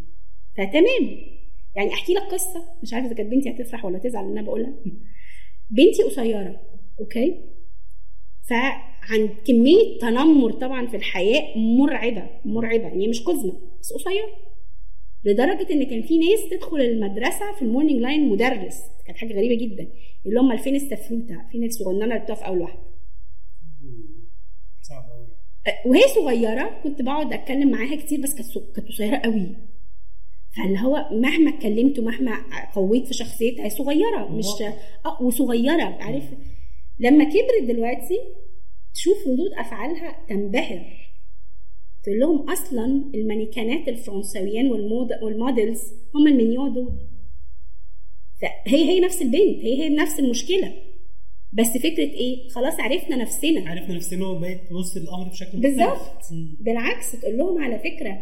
فتمام. 0.56 1.18
يعني 1.76 1.92
أحكي 1.92 2.12
لك 2.12 2.22
قصة. 2.22 2.60
مش 2.82 2.94
عارفه 2.94 3.06
إذا 3.06 3.16
كانت 3.16 3.30
بنتي 3.30 3.50
هتفرح 3.50 3.84
ولا 3.84 3.98
تزعل 3.98 4.24
إن 4.24 4.30
أنا 4.30 4.42
بقولها. 4.42 4.74
بنتي 5.70 6.02
قصيرة. 6.02 6.60
okay؟ 7.00 7.51
فعن 8.48 9.28
كمية 9.46 9.98
تنمر 10.00 10.52
طبعا 10.52 10.86
في 10.86 10.96
الحياة 10.96 11.58
مرعبة 11.58 12.30
مرعبة. 12.44 12.84
يعني 12.84 13.08
مش 13.08 13.22
قزمة 13.22 13.60
بس 13.80 13.92
قصيرة. 13.92 14.28
لدرجة 15.24 15.72
إن 15.72 15.82
كان 15.84 16.02
في 16.02 16.18
ناس 16.18 16.40
تدخل 16.50 16.80
المدرسة 16.80 17.54
في 17.58 17.62
ال 17.62 17.67
morning 17.67 18.00
line 18.00 18.28
مدرس. 18.28 18.82
كانت 19.06 19.18
حاجة 19.18 19.32
غريبة 19.34 19.54
جدا. 19.54 19.88
اللي 20.26 20.40
هم 20.40 20.56
فين 20.56 20.74
السفروتة 20.74 21.36
فين 21.52 21.64
الصغننه 21.64 22.04
اللي 22.04 22.18
بتقف 22.18 22.42
أول 22.42 22.60
واحدة. 22.60 22.82
صعب 24.82 25.04
وهي 25.86 26.02
صغيرة 26.14 26.80
كنت 26.84 27.02
بقعد 27.02 27.32
أتكلم 27.32 27.70
معاها 27.70 27.96
كتير 27.96 28.20
بس 28.20 28.34
كانت 28.34 28.48
كانت 28.76 28.88
قصيرة 28.88 29.16
قوي 29.16 29.56
فاللي 30.56 30.78
هو 30.78 31.08
مهما 31.12 31.50
اتكلمت 31.50 31.98
ومهما 31.98 32.36
قويت 32.74 33.06
في 33.06 33.14
شخصيتها 33.14 33.64
هي 33.64 33.70
صغيرة 33.70 34.28
مش 34.28 34.46
آه 35.06 35.22
وصغيرة 35.22 35.82
عارف؟ 35.82 36.24
لما 37.02 37.24
كبرت 37.24 37.68
دلوقتي 37.68 38.18
تشوف 38.94 39.16
ردود 39.26 39.52
أفعالها 39.58 40.26
تنبهر. 40.28 40.84
تقول 42.02 42.20
لهم 42.20 42.50
أصلا 42.50 43.10
المانيكانات 43.14 43.88
الفرنساويان 43.88 44.70
والمود 44.70 45.08
وال 45.22 45.37
models 45.37 45.80
هم 46.14 46.26
ال 46.26 46.32
mignon 46.32 46.68
دول. 46.68 46.98
فهي 48.40 48.84
هي 48.84 49.00
نفس 49.00 49.22
البنت 49.22 49.64
هي 49.64 49.82
هي 49.82 49.88
نفس 49.88 50.18
المشكلة. 50.18 50.74
بس 51.52 51.76
فكرة 51.78 52.10
إيه؟ 52.10 52.48
خلاص 52.48 52.80
عرفنا 52.80 53.16
نفسنا. 53.16 53.70
عرفنا 53.70 53.94
نفسنا 53.94 54.26
وبقيت 54.26 54.60
تبص 54.70 54.96
للامر 54.96 55.28
بشكل 55.28 55.58
مختلف. 55.58 55.62
بالظبط. 55.62 56.22
بالعكس 56.60 57.20
تقول 57.20 57.38
لهم 57.38 57.62
على 57.62 57.78
فكرة 57.78 58.18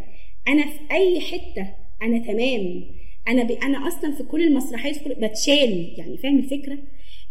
أنا 0.47 0.65
في 0.65 0.79
أي 0.91 1.19
حتة 1.19 1.73
أنا 2.01 2.19
تمام. 2.19 2.83
أنا 3.27 3.43
ب... 3.43 3.51
أنا 3.51 3.87
أصلا 3.87 4.15
في 4.15 4.23
كل 4.23 4.47
المسرحيات 4.47 4.95
في 4.95 5.03
كل... 5.03 5.15
بتشال 5.27 5.93
يعني 5.99 6.17
فاهم 6.17 6.39
الفكرة؟ 6.39 6.77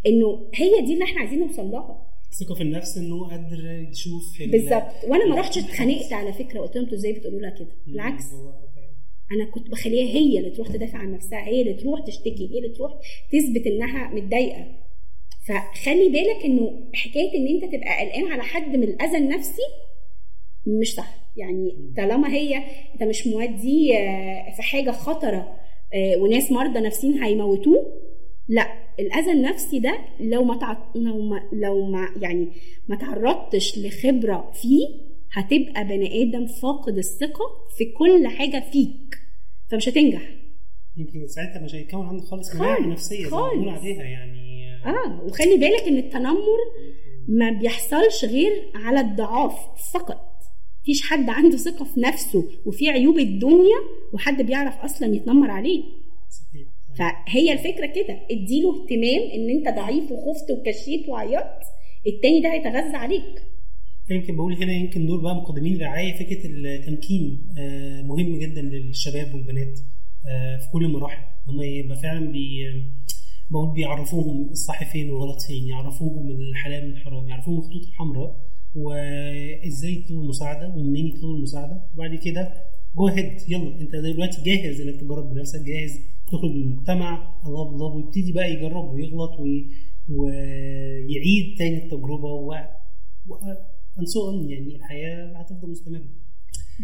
إنه 0.06 0.50
هي 0.54 0.86
دي 0.86 0.92
اللي 0.94 1.04
إحنا 1.04 1.20
عايزين 1.20 1.38
نوصل 1.40 1.70
لها. 1.70 2.06
ثقة 2.40 2.54
في 2.54 2.62
النفس 2.62 2.96
إنه 2.96 3.28
قادر 3.30 3.86
يشوف 3.90 4.40
ال- 4.40 4.50
بالظبط. 4.50 4.92
وأنا 5.08 5.26
ما 5.26 5.34
رحتش 5.40 5.58
اتخانقت 5.58 6.12
على 6.12 6.32
فكرة 6.32 6.60
قلت 6.60 6.74
لهم 6.76 6.84
أنتوا 6.84 6.98
إزاي 6.98 7.12
بتقولوا 7.12 7.40
لها 7.40 7.50
كده. 7.50 7.68
بالعكس. 7.86 8.24
أنا 9.32 9.50
كنت 9.50 9.70
بخليها 9.70 10.06
هي 10.06 10.38
اللي 10.38 10.50
تروح 10.50 10.68
تدافع 10.68 10.98
عن 10.98 11.12
نفسها 11.14 11.46
هي 11.46 11.60
اللي 11.62 11.74
تروح 11.74 12.00
تشتكي 12.06 12.50
هي 12.52 12.58
اللي 12.58 12.74
تروح 12.76 12.92
تثبت 13.32 13.66
إنها 13.66 14.14
متضايقة. 14.14 14.66
فخلي 15.48 16.08
بالك 16.08 16.44
إنه 16.44 16.90
حكاية 16.94 17.34
إن 17.38 17.46
أنت 17.54 17.74
تبقى 17.74 18.00
قلقان 18.04 18.32
على 18.32 18.42
حد 18.42 18.76
من 18.76 18.82
الأذى 18.84 19.16
النفسي 19.16 19.62
مش 20.66 20.94
صح. 20.94 21.14
يعني 21.36 21.92
طالما 21.96 22.34
هي 22.34 22.56
أنت 22.94 23.02
مش 23.02 23.26
موديه 23.26 23.96
آه، 23.98 24.54
في 24.56 24.62
حاجة 24.62 24.90
خطرة 24.90 25.56
وناس 26.18 26.52
مرضى 26.52 26.80
نفسيين 26.80 27.22
هيموتوه. 27.22 28.00
لا 28.48 28.66
الأذى 29.00 29.32
النفسي 29.32 29.78
ده 29.78 29.98
لو 30.20 30.44
ما 30.44 30.56
تع... 30.58 30.76
لو 30.94 31.20
ما 31.22 31.48
لو 31.52 31.86
ما 31.86 32.08
يعني 32.20 32.48
ما 32.88 32.96
تعرضتش 32.96 33.78
لخبرة 33.78 34.50
فيه 34.54 34.86
هتبقى 35.32 35.84
بني 35.84 36.22
آدم 36.22 36.46
فاقد 36.46 36.98
الثقة 36.98 37.44
في 37.78 37.84
كل 37.84 38.26
حاجة 38.28 38.64
فيك 38.72 39.18
فمش 39.70 39.88
هتنجح. 39.88 40.22
يمكن 40.96 41.26
ساعتها 41.26 41.62
مش 41.64 41.74
هيكون 41.74 42.06
عندك 42.06 42.24
خالص 42.24 42.48
خالص، 42.50 42.60
مناعه 42.60 42.80
نفسية 42.92 43.16
زي 43.24 43.24
ما 43.24 43.30
خالص. 43.30 43.68
عليها 43.78 44.02
يعني. 44.04 44.60
آه 44.86 45.24
وخلي 45.24 45.56
بالك 45.56 45.82
إن 45.88 45.96
التنمر 45.98 46.58
ما 47.28 47.50
بيحصلش 47.50 48.24
غير 48.24 48.70
على 48.74 49.00
الضعاف 49.00 49.54
فقط. 49.94 50.29
مفيش 50.90 51.02
حد 51.02 51.28
عنده 51.30 51.56
ثقة 51.56 51.84
في 51.84 52.00
نفسه 52.00 52.44
وفي 52.66 52.88
عيوب 52.88 53.18
الدنيا 53.18 53.76
وحد 54.12 54.42
بيعرف 54.42 54.74
أصلا 54.76 55.14
يتنمر 55.14 55.50
عليه. 55.50 55.82
فهي 56.98 57.52
الفكرة 57.52 57.86
كده 57.86 58.20
اديله 58.30 58.70
اهتمام 58.82 59.30
إن 59.34 59.50
أنت 59.50 59.76
ضعيف 59.76 60.12
وخفت 60.12 60.50
وكشيت 60.50 61.08
وعيطت 61.08 61.62
التاني 62.06 62.40
ده 62.40 62.52
هيتغذى 62.52 62.96
عليك. 62.96 63.42
يمكن 64.10 64.36
بقول 64.36 64.54
هنا 64.54 64.72
يمكن 64.72 65.06
دول 65.06 65.22
بقى 65.22 65.34
مقدمين 65.34 65.80
رعاية 65.80 66.12
فكرة 66.14 66.46
التمكين 66.46 67.46
آه، 67.58 68.02
مهم 68.02 68.38
جدا 68.38 68.62
للشباب 68.62 69.34
والبنات 69.34 69.78
آه، 70.30 70.56
في 70.56 70.66
كل 70.72 70.84
المراحل. 70.84 71.22
هم 71.48 71.62
يبقى 71.62 71.96
فعلا 71.96 72.32
بي 72.32 72.66
بقول 73.50 73.74
بيعرفوهم 73.74 74.50
الصح 74.50 74.92
فين 74.92 75.10
والغلط 75.10 75.42
فين 75.42 75.66
يعرفوهم 75.66 76.30
الحلال 76.30 76.86
من 76.86 76.92
الحرام 76.92 77.28
يعرفوهم 77.28 77.58
الخطوط 77.58 77.86
الحمراء 77.86 78.49
وإزاي 78.74 79.92
يطلبوا 79.92 80.22
المساعده 80.22 80.68
ومنين 80.76 81.06
يطلبوا 81.06 81.36
المساعده 81.36 81.82
وبعد 81.94 82.14
كده 82.14 82.52
go 82.96 83.06
ahead 83.06 83.32
يلا. 83.48 83.80
أنت 83.80 83.96
دلوقتي 83.96 84.42
جاهز 84.42 84.80
إنك 84.80 85.00
تجرب 85.00 85.34
بنفسك 85.34 85.60
جاهز 85.60 85.90
تخرج 86.26 86.50
للمجتمع 86.50 87.34
الله 87.46 87.62
الله. 87.68 87.86
ويبتدي 87.94 88.32
بقى 88.32 88.52
يجرب 88.54 88.84
ويغلط 88.94 89.40
وي... 89.40 89.66
ويعيد 90.08 91.58
تاني 91.58 91.76
التجربة 91.84 92.28
و... 92.32 92.54
و... 93.28 93.36
يعني 94.48 94.76
الحياة 94.76 95.32
هتفضل 95.36 95.70
مستمرة. 95.70 96.04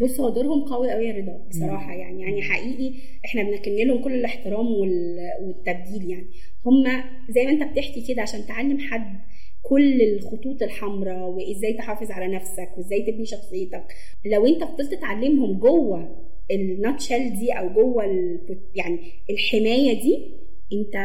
بص 0.02 0.20
هو 0.20 0.28
دورهم 0.30 0.64
قوي 0.64 0.90
قوي 0.92 1.04
يا 1.04 1.12
رضا 1.16 1.48
بصراحة. 1.48 1.86
مم. 1.94 2.00
يعني 2.00 2.22
يعني 2.22 2.42
حقيقي 2.42 2.94
إحنا 3.24 3.42
بنكن 3.42 3.72
لهم 3.72 4.04
كل 4.04 4.12
الاحترام 4.14 4.66
وال- 4.66 5.18
والتبجيل 5.42 6.10
يعني. 6.10 6.26
هم 6.66 6.84
زي 7.30 7.44
ما 7.44 7.50
أنت 7.50 7.72
بتحكي 7.72 8.06
كده 8.08 8.22
عشان 8.22 8.46
تعلم 8.46 8.78
حد 8.78 9.20
كل 9.68 10.02
الخطوط 10.02 10.62
الحمراء 10.62 11.28
وإزاي 11.28 11.72
تحافظ 11.72 12.10
على 12.10 12.34
نفسك 12.34 12.68
وإزاي 12.76 13.02
تبني 13.02 13.26
شخصيتك. 13.26 13.84
لو 14.26 14.46
أنت 14.46 14.64
فضلت 14.64 14.94
تعلمهم 14.94 15.58
جوه 15.58 16.26
الناتشل 16.50 17.30
دي 17.38 17.52
أو 17.52 17.68
جوه 17.68 18.04
ال- 18.04 18.58
يعني 18.74 18.98
الحماية 19.30 20.02
دي 20.02 20.30
أنت 20.72 20.96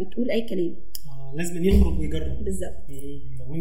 بتقول 0.00 0.30
أي 0.30 0.40
كلام. 0.42 0.76
آه 1.08 1.34
لازم 1.36 1.64
يخرج 1.64 1.98
ويجرب. 1.98 2.44
بالظبط. 2.44 2.74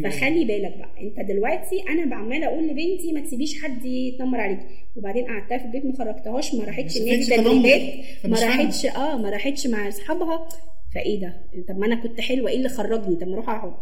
فخلي 0.04 0.46
بالك 0.46 0.78
بقى 0.78 1.02
أنت 1.02 1.30
دلوقتي 1.30 1.82
أنا 1.90 2.06
بعمال 2.06 2.44
أقول 2.44 2.64
لبنتي 2.68 3.12
ما 3.14 3.20
تسيبيش 3.22 3.64
حد 3.64 3.86
يتنمر 3.86 4.40
عليك 4.40 4.60
وبعدين 4.96 5.26
قعدتها 5.26 5.58
في 5.58 5.66
البيت 5.66 5.86
ما 5.86 5.94
خرجتهاش 5.98 6.56
ما 6.56 6.64
راحتش 6.64 6.98
النادي 6.98 7.26
تدريبات 7.26 7.82
ما. 8.26 8.40
راحتش 8.42 8.86
آه 8.86 9.18
ما 9.18 9.30
راحتش 9.30 9.68
مع 9.68 9.88
أصحابها. 9.88 10.48
فإيه 10.96 11.22
ده؟ 11.22 11.34
طب 11.70 11.78
ما 11.78 11.86
أنا 11.86 11.96
كنت 12.04 12.22
حلوة 12.22 12.50
إيه 12.50 12.58
اللي 12.58 12.70
خرجني؟ 12.70 13.16
طب 13.16 13.28
ما 13.28 13.34
أروح 13.34 13.50
أقعد. 13.50 13.74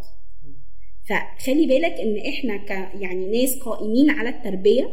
فخلي 1.10 1.68
بالك 1.68 1.92
إن 2.00 2.18
إحنا 2.18 2.58
ك 2.58 2.70
يعني 3.02 3.42
ناس 3.42 3.60
قائمين 3.60 4.10
على 4.10 4.30
التربية 4.30 4.90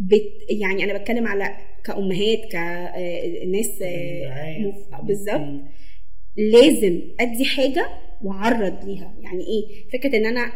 بت 0.00 0.32
يعني 0.50 0.84
أنا 0.84 0.98
بتكلم 0.98 1.26
على 1.26 1.56
كأمهات 1.84 2.38
كناس 2.52 3.82
رعاية. 3.82 4.72
بالظبط. 5.02 5.60
لازم 6.36 7.00
أدي 7.20 7.44
حاجة 7.44 7.88
وأعرض 8.22 8.84
ليها. 8.84 9.14
يعني 9.20 9.44
إيه؟ 9.44 9.88
فكرة 9.92 10.16
إن 10.16 10.26
أنا 10.26 10.52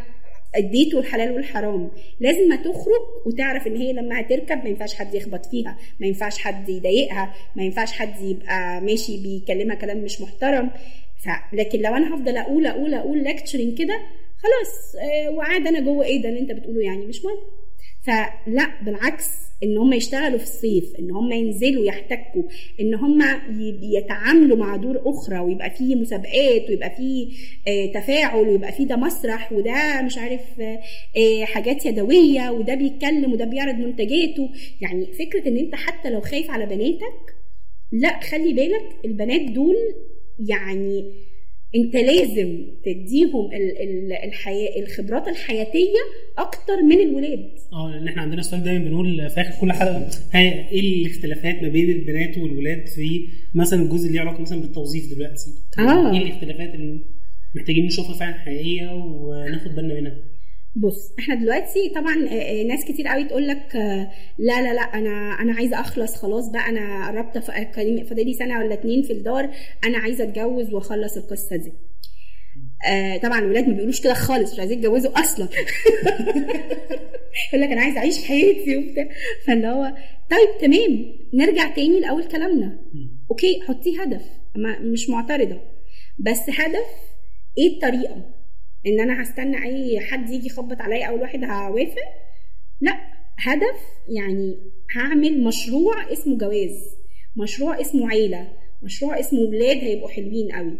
اديته 0.54 0.98
الحلال 0.98 1.32
والحرام. 1.32 1.90
لازم 2.20 2.48
ما 2.48 2.56
تخرج 2.56 3.26
وتعرف 3.26 3.66
إن 3.66 3.76
هي 3.76 3.92
لما 3.92 4.20
هتركب 4.20 4.58
ما 4.64 4.68
ينفعش 4.68 4.94
حد 4.94 5.14
يخبط 5.14 5.46
فيها 5.46 5.78
ما 6.00 6.06
ينفعش 6.06 6.38
حد 6.38 6.68
يضايقها 6.68 7.34
ما 7.56 7.62
ينفعش 7.62 7.92
حد 7.92 8.22
يبقى 8.22 8.80
ماشي 8.80 9.22
بيكلمها 9.22 9.74
كلام 9.76 9.98
مش 10.04 10.20
محترم. 10.20 10.70
ف... 11.24 11.28
لكن 11.52 11.78
لو 11.80 11.94
أنا 11.96 12.14
هفضل 12.14 12.36
أقول 12.36 12.66
أقول 12.66 12.94
أقول 12.94 13.24
لكتشرنج 13.24 13.78
كده 13.78 14.00
خلاص 14.42 14.94
آه 15.02 15.30
وقاعد 15.30 15.66
أنا 15.66 15.80
جوه 15.80 16.04
إيه 16.04 16.22
ده 16.22 16.28
اللي 16.28 16.40
أنت 16.40 16.52
بتقوله 16.52 16.80
يعني 16.82 17.06
مش 17.06 17.24
مهم. 17.24 17.58
فلا 18.06 18.84
بالعكس 18.84 19.28
إن 19.62 19.78
هم 19.78 19.92
يشتغلوا 19.92 20.38
في 20.38 20.44
الصيف 20.44 20.84
إن 20.98 21.10
هم 21.10 21.32
ينزلوا 21.32 21.84
يحتكوا 21.86 22.42
إن 22.80 22.94
هم 22.94 23.22
يتعاملوا 23.82 24.56
مع 24.56 24.76
دور 24.76 25.02
أخرى 25.06 25.38
ويبقى 25.38 25.70
فيه 25.70 25.94
مسابقات 25.96 26.68
ويبقى 26.70 26.90
فيه 26.96 27.28
آه، 27.68 27.92
تفاعل 28.00 28.48
ويبقى 28.48 28.72
فيه 28.72 28.86
ده 28.86 28.96
مسرح 28.96 29.52
وده 29.52 30.02
مش 30.02 30.18
عارف 30.18 30.60
آه، 31.16 31.44
حاجات 31.44 31.86
يدوية 31.86 32.50
وده 32.50 32.74
بيتكلم 32.74 33.32
وده 33.32 33.44
بيعرض 33.44 33.74
منتجاته. 33.74 34.50
يعني 34.80 35.06
فكرة 35.12 35.48
إن 35.48 35.56
أنت 35.56 35.74
حتى 35.74 36.10
لو 36.10 36.20
خايف 36.20 36.50
على 36.50 36.66
بناتك 36.66 37.34
لا 37.92 38.20
خلي 38.20 38.52
بالك 38.52 39.04
البنات 39.04 39.40
دول 39.40 39.76
يعني 40.48 41.12
انت 41.76 41.94
لازم 41.94 42.66
تديهم 42.84 43.46
ال- 43.52 43.78
ال- 43.82 44.12
الحياة 44.12 44.82
الخبرات 44.82 45.28
الحياتية 45.28 45.98
أكتر 46.38 46.82
من 46.82 47.00
الولاد. 47.00 47.50
آه 47.72 47.90
لأن 47.90 48.08
إحنا 48.08 48.22
عندنا 48.22 48.42
سؤال 48.42 48.62
دايما 48.64 48.84
بنقول 48.84 49.30
في 49.30 49.40
آخر 49.40 49.60
كل 49.60 49.72
حلقة 49.72 50.08
إيه 50.34 50.80
الاختلافات 50.80 51.62
ما 51.62 51.68
بين 51.68 51.90
البنات 51.90 52.38
والولاد 52.38 52.86
في 52.86 53.26
مثلا 53.54 53.82
الجزء 53.82 54.06
اللي 54.06 54.18
له 54.18 54.20
علاقة 54.24 54.40
مثلا 54.42 54.60
بالتوظيف 54.60 55.14
دلوقتي؟ 55.14 55.50
آه. 55.78 56.12
إيه 56.12 56.22
الاختلافات 56.22 56.74
اللي 56.74 57.00
محتاجين 57.56 57.86
نشوفها 57.86 58.14
فعلا 58.14 58.34
حقيقية 58.38 58.90
وناخد 58.94 59.74
بالنا 59.74 59.94
منها؟ 59.94 60.16
بص 60.78 61.12
إحنا 61.18 61.34
دلوقتي 61.34 61.88
طبعا 61.88 62.28
آه، 62.28 62.60
آه، 62.60 62.62
ناس 62.62 62.84
كتير 62.84 63.08
قوي 63.08 63.24
تقول 63.24 63.48
لك 63.48 63.76
آه، 63.76 64.10
لا 64.38 64.62
لا 64.62 64.74
لا 64.74 64.80
أنا 64.80 65.10
أنا 65.40 65.52
عايزة 65.52 65.80
أخلص 65.80 66.14
خلاص 66.16 66.48
بقى 66.48 66.68
أنا 66.68 67.08
قربت 67.08 67.38
فاضلي 67.38 68.34
سنة 68.34 68.58
ولا 68.58 68.74
اتنين 68.74 69.02
في 69.02 69.12
الدار 69.12 69.50
أنا 69.84 69.98
عايزة 69.98 70.24
أتجوز 70.24 70.72
وأخلص 70.74 71.16
القصة 71.16 71.56
دي. 71.56 71.72
طبعا 73.22 73.38
الولاد 73.38 73.68
ما 73.68 73.74
بيقولوش 73.74 74.00
كده 74.00 74.14
خالص 74.14 74.52
مش 74.52 74.58
عايزين 74.60 74.78
يتجوزوا 74.78 75.20
أصلا. 75.20 75.48
يقول 77.48 77.62
لك 77.62 77.68
أنا 77.72 77.80
عايز 77.80 77.96
أعيش 77.96 78.24
حياتي 78.24 78.76
وبتاع. 78.76 79.08
فاللي 79.46 79.68
هو 79.68 79.94
طيب 80.30 80.48
تمام 80.60 81.14
نرجع 81.34 81.74
تاني 81.74 82.00
لأول 82.00 82.24
كلامنا. 82.24 82.78
أوكي 83.30 83.60
حطيه 83.68 84.02
هدف 84.02 84.22
ما 84.56 84.78
مش 84.78 85.10
معترضة. 85.10 85.60
بس 86.18 86.40
هدف 86.50 86.86
إيه 87.58 87.74
الطريقة؟ 87.74 88.37
إن 88.86 89.00
أنا 89.00 89.22
هستنى 89.22 89.64
أي 89.64 90.00
حد 90.00 90.30
يجي 90.30 90.46
يخبط 90.46 90.80
عليا 90.80 91.06
اول 91.06 91.20
واحد 91.20 91.44
هوافق. 91.44 92.08
لأ 92.80 92.94
هدف 93.38 93.80
يعني 94.08 94.56
هعمل 94.96 95.44
مشروع 95.44 96.12
اسمه 96.12 96.38
جواز 96.38 96.98
مشروع 97.36 97.80
اسمه 97.80 98.08
عيلة 98.08 98.52
مشروع 98.82 99.20
اسمه 99.20 99.40
ولاد 99.40 99.76
هيبقوا 99.76 100.08
حلوين 100.08 100.52
قوي. 100.52 100.78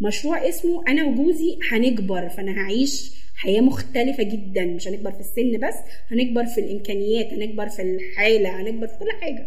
مشروع 0.00 0.48
اسمه 0.48 0.84
أنا 0.88 1.04
وجوزي 1.04 1.58
هنكبر 1.72 2.28
فأنا 2.28 2.52
هعيش 2.62 3.20
حياة 3.36 3.60
مختلفة 3.60 4.22
جدا. 4.22 4.64
مش 4.64 4.88
هنكبر 4.88 5.12
في 5.12 5.20
السن 5.20 5.58
بس 5.68 5.74
هنكبر 6.10 6.46
في 6.46 6.60
الإمكانيات 6.60 7.26
هنكبر 7.32 7.68
في 7.68 7.82
الحالة 7.82 8.60
هنكبر 8.60 8.86
في 8.86 8.98
كل 8.98 9.10
حاجة. 9.20 9.46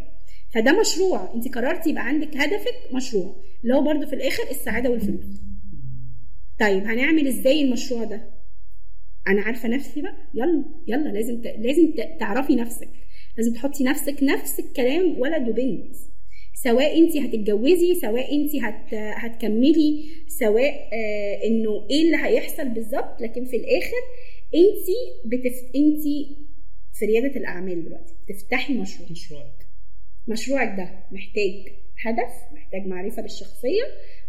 فده 0.54 0.80
مشروع. 0.80 1.34
أنت 1.36 1.56
قررتي 1.56 1.90
يبقى 1.90 2.08
عندك 2.08 2.38
هدفك 2.38 2.76
مشروع 2.94 3.36
اللي 3.64 3.76
هو 3.76 4.06
في 4.06 4.16
الآخر 4.16 4.44
السعادة 4.52 4.90
والفلوس. 4.90 5.26
طيب 6.60 6.84
هنعمل 6.84 7.28
إزاي 7.28 7.62
المشروع 7.62 8.04
ده؟ 8.04 8.30
أنا 9.28 9.42
عارفة 9.42 9.70
نفسي 9.70 10.02
بقى. 10.02 10.16
يلا 10.34 10.66
يلا 10.88 11.10
لازم 11.10 11.42
ت... 11.42 11.46
لازم 11.48 11.92
ت... 11.92 12.20
تعرفي 12.20 12.56
نفسك. 12.56 12.90
لازم 13.38 13.54
تحطي 13.54 13.84
نفسك 13.84 14.24
نفس 14.24 14.60
الكلام 14.60 15.20
ولد 15.20 15.50
وبنت. 15.50 15.96
سواء 16.64 16.98
انت 17.00 17.18
هتتجوزي 17.18 17.96
سواء 17.96 18.36
انت 18.36 18.56
هت... 18.56 18.94
هتكملي 18.94 20.06
سواء 20.28 20.90
آه 20.94 21.44
إنه 21.48 21.88
إيه 21.90 22.02
اللي 22.02 22.18
هيحصل 22.18 22.70
بالظبط 22.70 23.22
لكن 23.22 23.46
في 23.46 23.56
الآخر 23.58 24.02
انت 24.56 24.88
بتف... 25.26 25.56
انت 25.76 26.04
في 26.94 27.06
ريادة 27.06 27.36
الأعمال 27.40 27.86
دلوقتي. 27.86 28.14
بتفتحي 28.30 28.74
مشروع. 28.74 29.10
مشروعك. 29.12 29.68
مشروعك 30.28 30.78
ده 30.78 30.90
محتاج 31.12 31.74
هدف 32.06 32.34
محتاج 32.54 32.86
معرفة 32.88 33.22
بالشخصيه 33.22 33.84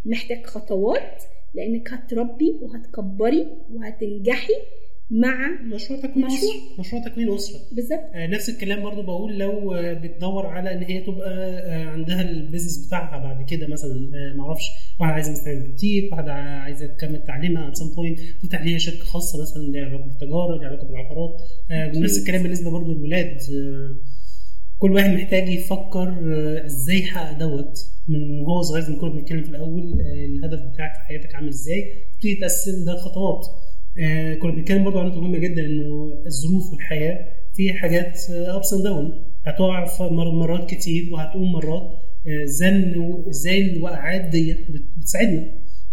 محتاج 0.05 0.45
خطوات 0.47 1.23
لانك 1.55 1.93
هتربي 1.93 2.59
وهتكبري 2.63 3.47
وهتنجحي 3.73 4.53
مع 5.11 5.49
مشروع 5.63 6.01
تكوين 6.01 6.25
مشروع. 6.25 6.41
أسرة. 6.41 6.81
مشروع 6.81 7.03
تكوين 7.03 7.35
أسرة. 7.35 7.61
بالظبط. 7.73 8.01
آه، 8.15 8.27
نفس 8.27 8.49
الكلام 8.49 8.83
برضو 8.83 9.03
بقول 9.03 9.39
لو 9.39 9.75
آه، 9.75 9.93
بتدور 9.93 10.47
على 10.47 10.73
إن 10.75 10.83
هي 10.83 11.01
تبقى 11.01 11.31
آه، 11.31 11.89
عندها 11.89 12.23
ال 12.31 12.37
business 12.37 12.87
بتاعها 12.87 13.19
بعد 13.19 13.47
كده 13.51 13.67
مثلا 13.67 13.91
آه، 14.15 14.37
معرفش 14.37 14.65
واحد 15.01 15.13
عايزة 15.13 15.33
مثلا 15.33 15.67
بوتيك 15.67 16.13
واحدة 16.13 16.33
عايزة 16.33 16.87
تكمل 16.87 17.25
تعليمها 17.25 17.69
at 17.69 17.77
some 17.77 17.89
point 17.97 18.21
تفتح 18.43 18.63
ليها 18.63 18.79
شركة 18.79 19.05
خاصة 19.05 19.43
مثلا 19.43 19.63
ليها 19.63 19.85
علاقة 19.85 20.05
بالتجارة 20.05 20.59
ليها 20.59 20.69
علاقة 20.69 20.87
بالعقارات. 20.87 21.41
آه،. 21.71 21.93
ونفس 21.97 22.19
الكلام 22.19 22.43
بالنسبة 22.43 22.71
برضو 22.71 22.93
للولاد. 22.93 23.39
آه، 23.55 23.97
كل 24.79 24.93
واحد 24.93 25.11
محتاج 25.11 25.49
يفكر 25.49 26.09
آه، 26.09 26.67
إزاي 26.67 26.99
يحقق 26.99 27.39
دوت. 27.39 27.79
من 28.09 28.41
وهو 28.41 28.63
صغير 28.63 28.83
زي 28.83 28.93
ما 28.93 28.99
كنا 29.01 29.11
بنتكلم 29.11 29.43
في 29.43 29.49
الأول 29.51 29.83
آه، 30.01 30.25
الهدف 30.25 30.59
بتاعك 30.73 30.95
في 30.95 31.01
حياتك 31.01 31.35
عامل 31.35 31.49
إزاي 31.49 31.85
تبتدي 32.15 32.35
تقسم 32.35 32.85
ده 32.87 32.97
خطوات 32.97 33.41
آه، 33.99 34.35
كنا 34.35 34.53
بنتكلم 34.53 34.85
برضه 34.85 35.01
عن 35.01 35.07
نقطة 35.07 35.21
مهمة 35.21 35.39
جدا 35.39 35.67
إنه 35.67 36.13
الظروف 36.27 36.73
والحياة 36.73 37.19
في 37.55 37.73
حاجات 37.73 38.19
ups 38.31 38.73
and 38.73 38.83
down 38.83 39.25
هتقع 39.47 39.87
مرات 40.33 40.71
كتير 40.71 41.13
وهتقوم 41.13 41.53
مرات. 41.53 41.83
آه، 42.27 42.45
إزاي 42.45 42.71
إزاي 43.29 43.73
الوقعات 43.73 44.21
ديت 44.31 44.71
بت- 44.71 44.89
بتساعدنا. 44.99 45.47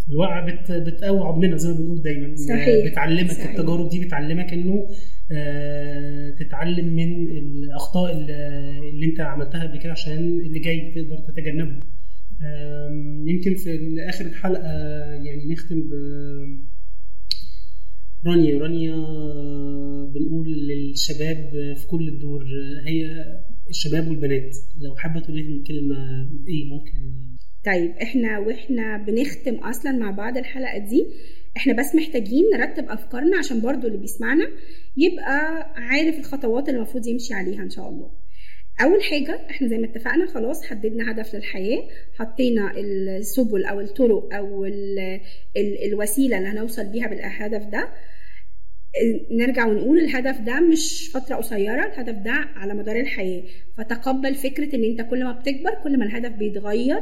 الوقعة 0.10 0.46
بت 0.46 0.72
بتقوي 0.72 1.20
عضمنا 1.20 1.58
زي 1.58 1.70
ما 1.70 1.76
بنقول 1.80 2.02
دايما. 2.02 2.36
صحيح. 2.36 2.92
بتعلمك 2.92 3.32
صحيح. 3.32 3.50
التجارب 3.52 3.90
دي 3.90 4.06
بتعلمك 4.06 4.54
إنه 4.54 4.88
آه، 5.32 6.30
تتعلم 6.40 6.88
من 6.88 7.14
الأخطاء 7.38 8.12
اللي 8.14 9.06
أنت 9.06 9.20
عملتها 9.20 9.64
قبل 9.68 9.80
كده 9.80 9.92
عشان 9.92 10.18
اللي 10.18 10.60
جاي 10.60 10.92
تقدر 10.96 11.18
تتجنبه. 11.28 11.80
يمكن 13.28 13.56
في 13.56 13.96
آخر 14.10 14.26
الحلقة 14.26 14.72
يعني 15.26 15.46
نختم 15.54 15.82
ب 15.82 15.92
رانيا. 18.26 18.60
رانيا 18.60 18.96
بنقول 20.14 20.48
للشباب 20.50 21.50
في 21.78 21.88
كل 21.88 22.08
الدور 22.08 22.44
هي 22.86 23.26
الشباب 23.70 24.08
والبنات. 24.08 24.56
لو 24.82 24.96
حابة 24.96 25.20
تقولي 25.20 25.42
لهم 25.44 25.64
كلمة 25.64 26.30
إيه 26.48 26.66
ممكن؟ 26.66 27.22
طيب 27.66 27.92
إحنا 27.92 28.40
وإحنا 28.40 28.98
بنختم 28.98 29.56
أصلا 29.56 29.92
مع 29.92 30.12
بعض 30.12 30.38
الحلقة 30.38 30.78
دي. 30.78 31.06
إحنا 31.58 31.74
بس 31.74 31.96
محتاجين 31.96 32.44
نرتب 32.58 32.84
أفكارنا 32.90 33.38
عشان 33.38 33.62
برضو 33.62 33.88
اللي 33.88 33.98
بيسمعنا 33.98 34.48
يبقى 34.98 35.72
عارف 35.76 36.20
الخطوات 36.20 36.70
اللي 36.70 36.78
المفروض 36.78 37.08
يمشي 37.08 37.34
عليها 37.34 37.64
إن 37.64 37.70
شاء 37.70 37.90
الله. 37.90 38.12
أول 38.84 39.04
حاجة 39.04 39.40
إحنا 39.50 39.68
زي 39.68 39.78
ما 39.78 39.86
اتفقنا 39.86 40.26
خلاص 40.26 40.64
حددنا 40.66 41.12
هدف 41.12 41.36
للحياة 41.36 41.84
حطينا 42.20 42.72
السبل 42.78 43.66
أو 43.66 43.80
الطرق 43.80 44.34
أو 44.34 44.66
ال 44.66 45.00
ال 45.58 45.86
الوسيلة 45.86 46.38
اللي 46.38 46.50
هنوصل 46.50 46.86
بيها 46.86 47.08
بالهدف 47.08 47.66
ده. 47.66 47.88
نرجع 49.32 49.66
ونقول 49.68 50.00
الهدف 50.00 50.40
ده 50.42 50.60
مش 50.60 51.10
فترة 51.14 51.36
قصيرة 51.36 51.86
الهدف 51.86 52.16
ده 52.16 52.32
على 52.32 52.74
مدار 52.74 52.96
الحياة. 53.00 53.44
فتقبل 53.78 54.36
فكرة 54.36 54.76
إن 54.76 54.84
أنت 54.84 55.02
كل 55.10 55.24
ما 55.24 55.32
بتكبر 55.32 55.74
كل 55.84 56.00
ما 56.00 56.06
الهدف 56.06 56.32
بيتغير 56.32 57.02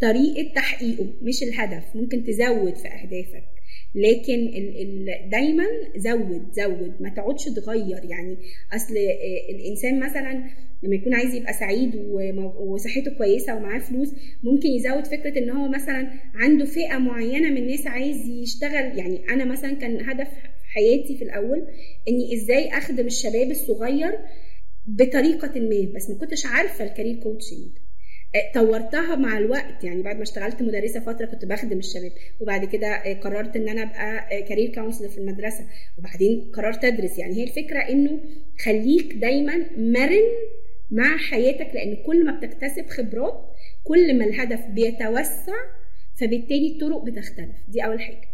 طريقة 0.00 0.52
تحقيقه 0.54 1.06
مش 1.22 1.42
الهدف. 1.42 1.84
ممكن 1.96 2.24
تزود 2.24 2.74
في 2.74 2.88
أهدافك. 2.88 3.53
لكن 3.94 4.50
دايما 5.30 5.64
زود 5.96 6.52
زود 6.52 6.92
ما 7.00 7.08
تقعدش 7.08 7.44
تغير. 7.44 8.04
يعني 8.04 8.38
أصل 8.72 8.96
آه، 8.96 9.50
الإنسان 9.54 10.00
مثلا 10.00 10.44
لما 10.82 10.94
يكون 10.94 11.14
عايز 11.14 11.34
يبقى 11.34 11.52
سعيد 11.52 11.96
وصحته 12.58 13.10
كويسة 13.18 13.56
ومعاه 13.56 13.78
فلوس 13.78 14.14
ممكن 14.42 14.68
يزود 14.68 15.06
فكرة 15.06 15.38
إن 15.38 15.50
هو 15.50 15.68
مثلا 15.68 16.10
عنده 16.34 16.64
فئة 16.64 16.98
معينة 16.98 17.50
من 17.50 17.56
الناس 17.58 17.86
عايز 17.86 18.26
يشتغل. 18.26 18.98
يعني 18.98 19.28
أنا 19.30 19.44
مثلا 19.44 19.74
كان 19.74 20.08
هدف 20.08 20.28
حياتي 20.74 21.16
في 21.18 21.24
الأول 21.24 21.66
إني 22.08 22.34
إزاي 22.34 22.68
أخدم 22.68 23.06
الشباب 23.06 23.50
الصغير 23.50 24.18
بطريقة 24.86 25.60
ما 25.60 25.92
بس 25.94 26.10
ما 26.10 26.18
كنتش 26.18 26.46
عارفة 26.46 26.84
ال 26.84 26.88
career 26.88 27.14
coaching 27.22 27.83
طورتها 28.54 29.16
مع 29.16 29.38
الوقت. 29.38 29.84
يعني 29.84 30.02
بعد 30.02 30.16
ما 30.16 30.22
اشتغلت 30.22 30.62
مدرسة 30.62 31.00
فترة 31.00 31.26
كنت 31.26 31.44
بخدم 31.44 31.78
الشباب 31.78 32.12
وبعد 32.40 32.64
كده 32.64 33.14
قررت 33.14 33.56
إن 33.56 33.68
أنا 33.68 33.82
أبقى 33.82 34.42
career 34.42 34.74
counselor 34.74 35.08
في 35.08 35.18
المدرسة 35.18 35.64
وبعدين 35.98 36.50
قررت 36.54 36.84
أدرس. 36.84 37.18
يعني 37.18 37.34
هي 37.36 37.44
الفكرة 37.44 37.78
إنه 37.78 38.20
خليك 38.64 39.12
دايما 39.14 39.56
مرن 39.76 40.22
مع 40.90 41.16
حياتك 41.16 41.74
لأن 41.74 41.96
كل 42.06 42.24
ما 42.24 42.38
بتكتسب 42.38 42.86
خبرات 42.86 43.50
كل 43.84 44.18
ما 44.18 44.24
الهدف 44.24 44.66
بيتوسع 44.66 45.52
فبالتالي 46.20 46.72
الطرق 46.74 47.04
بتختلف. 47.04 47.56
دي 47.68 47.84
أول 47.84 48.00
حاجة. 48.00 48.28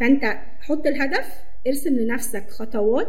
فأنت 0.00 0.24
حط 0.60 0.86
الهدف 0.86 1.34
ارسم 1.66 1.96
لنفسك 1.98 2.50
خطوات 2.50 3.08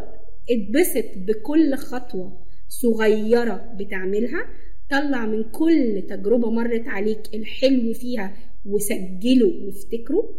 اتبسط 0.49 1.05
بكل 1.15 1.75
خطوة 1.75 2.45
صغيرة 2.69 3.73
بتعملها 3.79 4.45
طلع 4.91 5.25
من 5.25 5.43
كل 5.43 6.03
تجربة 6.09 6.51
مرت 6.51 6.87
عليك 6.87 7.21
الحلو 7.33 7.93
فيها 7.93 8.35
وسجله 8.65 9.65
وافتكره 9.65 10.35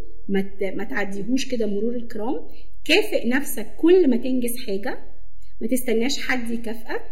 ما 0.77 0.85
تعديهوش 0.85 1.49
كده 1.49 1.67
مرور 1.67 1.97
الكرام. 1.97 2.49
كافئ 2.85 3.29
نفسك 3.29 3.67
كل 3.77 4.11
ما 4.11 4.17
تنجز 4.17 4.57
حاجة 4.67 4.99
ما 5.61 5.67
تستناش 5.69 6.19
حد 6.19 6.51
يكافئك. 6.51 7.03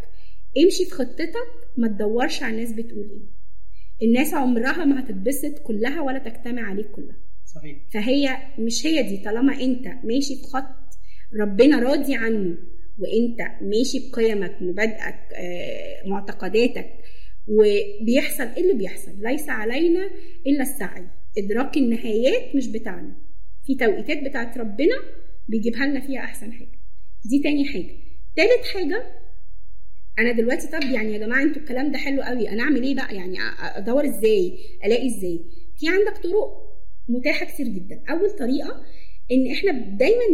امشي 0.64 0.84
في 0.84 0.90
خطتك 0.90 1.34
ما 1.76 1.88
تدورش 1.88 2.42
على 2.42 2.54
الناس 2.54 2.72
بتقول 2.72 3.10
إيه. 3.10 4.08
الناس 4.08 4.34
عمرها 4.34 4.84
ما 4.84 5.00
هتتبسط 5.04 5.58
كلها 5.58 6.00
ولا 6.00 6.18
تجتمع 6.18 6.62
عليك 6.62 6.86
كلها. 6.90 7.16
صحيح. 7.54 7.76
فهي 7.92 8.36
مش 8.58 8.86
هي 8.86 9.02
دي 9.02 9.24
طالما 9.24 9.60
انت 9.60 9.86
ماشي 10.04 10.36
في 10.36 10.42
خط 10.42 10.64
ربنا 11.40 11.78
راضي 11.78 12.14
عنه 12.14 12.56
وانت 12.98 13.40
ماشي 13.62 14.10
بقيمك 14.12 14.56
مبادئك 14.60 15.14
آه، 15.34 16.08
معتقداتك 16.08 16.90
وبيحصل 17.48 18.42
إيه 18.44 18.62
اللي 18.62 18.74
بيحصل؟ 18.74 19.10
ليس 19.18 19.48
علينا 19.48 20.10
إلا 20.46 20.62
السعي. 20.62 21.06
إدراك 21.38 21.76
النهايات 21.76 22.56
مش 22.56 22.66
بتاعنا. 22.68 23.16
في 23.66 23.74
توقيتات 23.74 24.22
بتاعت 24.22 24.58
ربنا 24.58 24.96
بيجيبها 25.48 25.86
لنا 25.86 26.00
فيها 26.00 26.20
أحسن 26.20 26.52
حاجة. 26.52 26.78
دي 27.24 27.38
تاني 27.42 27.64
حاجة. 27.64 27.96
تالت 28.36 28.64
حاجة 28.74 29.02
أنا 30.18 30.32
دلوقتي 30.32 30.66
طب 30.66 30.82
يعني 30.90 31.12
يا 31.12 31.18
جماعة 31.18 31.42
أنتوا 31.42 31.62
الكلام 31.62 31.92
ده 31.92 31.98
حلو 31.98 32.22
قوي 32.22 32.48
أنا 32.48 32.62
أعمل 32.62 32.82
إيه 32.82 32.94
بقى؟ 32.94 33.16
يعني 33.16 33.36
أدور 33.60 34.04
إزاي؟ 34.04 34.58
ألاقي 34.84 35.06
إزاي؟ 35.06 35.40
في 35.78 35.88
عندك 35.88 36.22
طرق 36.22 36.70
متاحة 37.08 37.46
كتير 37.46 37.68
جدا. 37.68 38.02
أول 38.10 38.30
طريقة 38.30 38.84
إن 39.32 39.52
إحنا 39.52 39.72
دايما 39.72 40.24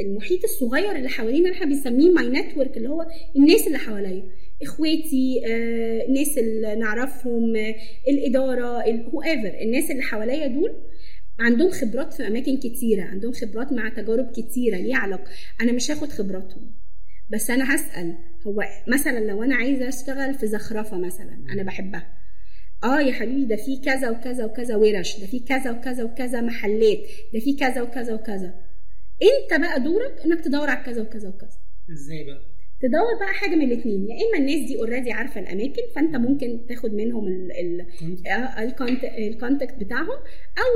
المحيط 0.00 0.44
الصغير 0.44 0.96
اللي 0.96 1.08
حوالينا 1.08 1.52
إحنا 1.52 1.66
بنسميه 1.66 2.10
my 2.10 2.28
network 2.28 2.76
اللي 2.76 2.88
هو 2.88 3.06
الناس 3.36 3.66
اللي 3.66 3.78
حواليا. 3.78 4.30
إخواتي 4.62 5.42
آه، 5.46 6.06
الناس 6.08 6.38
اللي 6.38 6.74
نعرفهم 6.76 7.56
آه، 7.56 7.74
الإدارة 8.08 8.82
whoever 9.14 9.58
الناس 9.62 9.90
اللي 9.90 10.02
حواليا 10.02 10.46
دول 10.46 10.82
عندهم 11.38 11.70
خبرات 11.70 12.14
في 12.14 12.26
أماكن 12.26 12.56
كتيرة 12.56 13.02
عندهم 13.02 13.32
خبرات 13.32 13.72
مع 13.72 13.88
تجارب 13.88 14.30
كتيرة 14.30 14.76
ليها 14.76 14.96
علاقة. 14.96 15.30
أنا 15.60 15.72
مش 15.72 15.90
هاخد 15.90 16.08
خبراتهم. 16.08 16.74
بس 17.30 17.50
أنا 17.50 17.74
هسأل 17.74 18.14
هو 18.46 18.64
مثلا 18.88 19.18
لو 19.18 19.42
أنا 19.42 19.56
عايزة 19.56 19.88
أشتغل 19.88 20.34
في 20.34 20.46
زخرفة 20.46 20.98
مثلا 20.98 21.34
أنا 21.52 21.62
بحبها. 21.62 22.12
آه 22.84 23.00
يا 23.00 23.12
حبيبي 23.12 23.44
ده 23.44 23.56
في 23.56 23.76
كذا 23.84 24.10
وكذا 24.10 24.44
وكذا 24.44 24.76
ورش 24.76 25.20
ده 25.20 25.26
في 25.26 25.40
كذا 25.40 25.70
وكذا 25.70 26.04
وكذا 26.04 26.40
محلات 26.40 26.98
ده 27.34 27.40
في 27.40 27.56
كذا 27.56 27.82
وكذا 27.82 28.14
وكذا. 28.14 28.54
أنت 29.22 29.60
بقى 29.60 29.80
دورك 29.82 30.20
إنك 30.24 30.44
تدور 30.44 30.70
على 30.70 30.84
كذا 30.84 31.02
وكذا 31.02 31.28
وكذا. 31.28 31.58
إزاي 31.92 32.24
بقى؟ 32.24 32.55
تدور 32.82 33.14
بقى 33.20 33.34
حاجة 33.34 33.54
من 33.54 33.72
الاثنين 33.72 34.08
يا 34.10 34.14
إما 34.28 34.38
الناس 34.38 34.68
دي 34.68 34.76
already 34.78 35.12
عارفة 35.12 35.40
الأماكن 35.40 35.82
فأنت 35.94 36.16
ممكن 36.16 36.60
تاخد 36.68 36.94
منهم 36.94 37.26
ال 37.28 37.52
ال 37.52 37.86
آه، 38.26 38.62
ال 39.18 39.25
contact 39.25 39.74
بتاعهم. 39.74 40.08
أو 40.58 40.72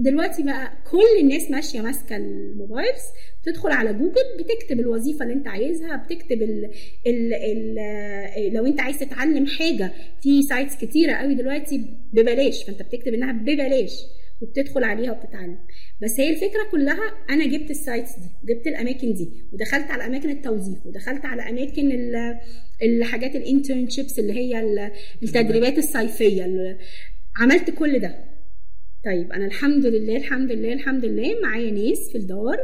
دلوقتي 0.00 0.42
بقى 0.42 0.72
كل 0.90 1.20
الناس 1.20 1.50
ماشية 1.50 1.80
ماسكة 1.80 2.16
ال 2.16 2.27
mobiles 2.27 3.02
تدخل 3.44 3.70
على 3.70 3.92
جوجل 3.92 4.24
بتكتب 4.38 4.80
الوظيفة 4.80 5.22
اللي 5.22 5.34
أنت 5.34 5.48
عايزها 5.48 5.96
بتكتب 5.96 6.42
ال 6.42 6.64
ال 7.06 7.34
ال 7.34 7.78
آه، 7.78 8.48
لو 8.48 8.66
أنت 8.66 8.80
عايز 8.80 8.98
تتعلم 8.98 9.46
حاجة 9.46 9.92
في 10.22 10.42
sites 10.42 10.76
كتيرة 10.76 11.12
قوي 11.12 11.34
دلوقتي 11.34 11.84
ببلاش. 12.12 12.64
فأنت 12.64 12.82
بتكتب 12.82 13.14
إنها 13.14 13.32
ببلاش. 13.32 13.92
وبتدخل 14.40 14.84
عليها 14.84 15.12
وبتتعلم. 15.12 15.58
بس 16.02 16.20
هي 16.20 16.30
الفكرة 16.30 16.64
كلها 16.70 17.12
أنا 17.30 17.46
جبت 17.46 17.70
ال 17.70 17.77
sites 17.77 18.10
دي 18.18 18.54
جبت 18.54 18.66
الأماكن 18.66 19.12
دي 19.14 19.30
ودخلت 19.52 19.90
على 19.90 20.06
أماكن 20.06 20.30
التوظيف 20.30 20.86
ودخلت 20.86 21.24
على 21.24 21.42
أماكن 21.50 21.92
ال- 21.92 22.38
الحاجات 22.82 23.36
ال 23.36 23.43
internships 23.43 24.18
اللي 24.18 24.32
هي 24.32 24.60
ال- 24.60 24.90
التدريبات 25.22 25.78
الصيفية 25.78 26.44
ال- 26.44 26.78
عملت 27.36 27.70
كل 27.70 27.98
ده. 27.98 28.24
طيب 29.04 29.32
أنا 29.32 29.46
الحمد 29.46 29.86
لله 29.86 30.16
الحمد 30.16 30.52
لله 30.52 30.72
الحمد 30.72 31.04
لله 31.04 31.40
معايا 31.42 31.70
ناس 31.70 32.08
في 32.12 32.18
الدار 32.18 32.56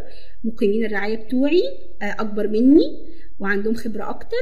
مقيمين 0.45 0.85
الرعاية 0.85 1.17
بتوعي 1.17 1.63
آه، 2.03 2.17
أكبر 2.19 2.49
مني 2.49 3.07
وعندهم 3.39 3.75
خبرة 3.75 4.11
أكتر 4.11 4.37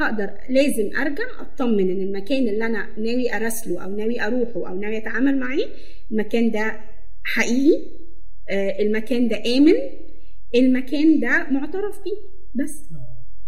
هقدر 0.00 0.30
لازم 0.48 0.90
ارجع 0.96 1.24
أطمن 1.40 1.90
إن 1.90 2.00
المكان 2.00 2.48
اللي 2.48 2.66
أنا 2.66 2.86
ناوي 2.98 3.32
أراسله 3.36 3.84
أو 3.84 3.96
ناوي 3.96 4.20
أروحه 4.20 4.68
أو 4.70 4.80
ناوي 4.80 4.98
أتعامل 4.98 5.38
معاه 5.38 5.58
المكان 6.10 6.50
ده 6.50 6.80
حقيقي 7.24 7.82
آه، 8.50 8.82
المكان 8.82 9.28
ده 9.28 9.36
آمن 9.56 9.74
المكان 10.54 11.20
ده 11.20 11.46
معترف 11.50 11.96
بيه 12.04 12.38
بس. 12.64 12.82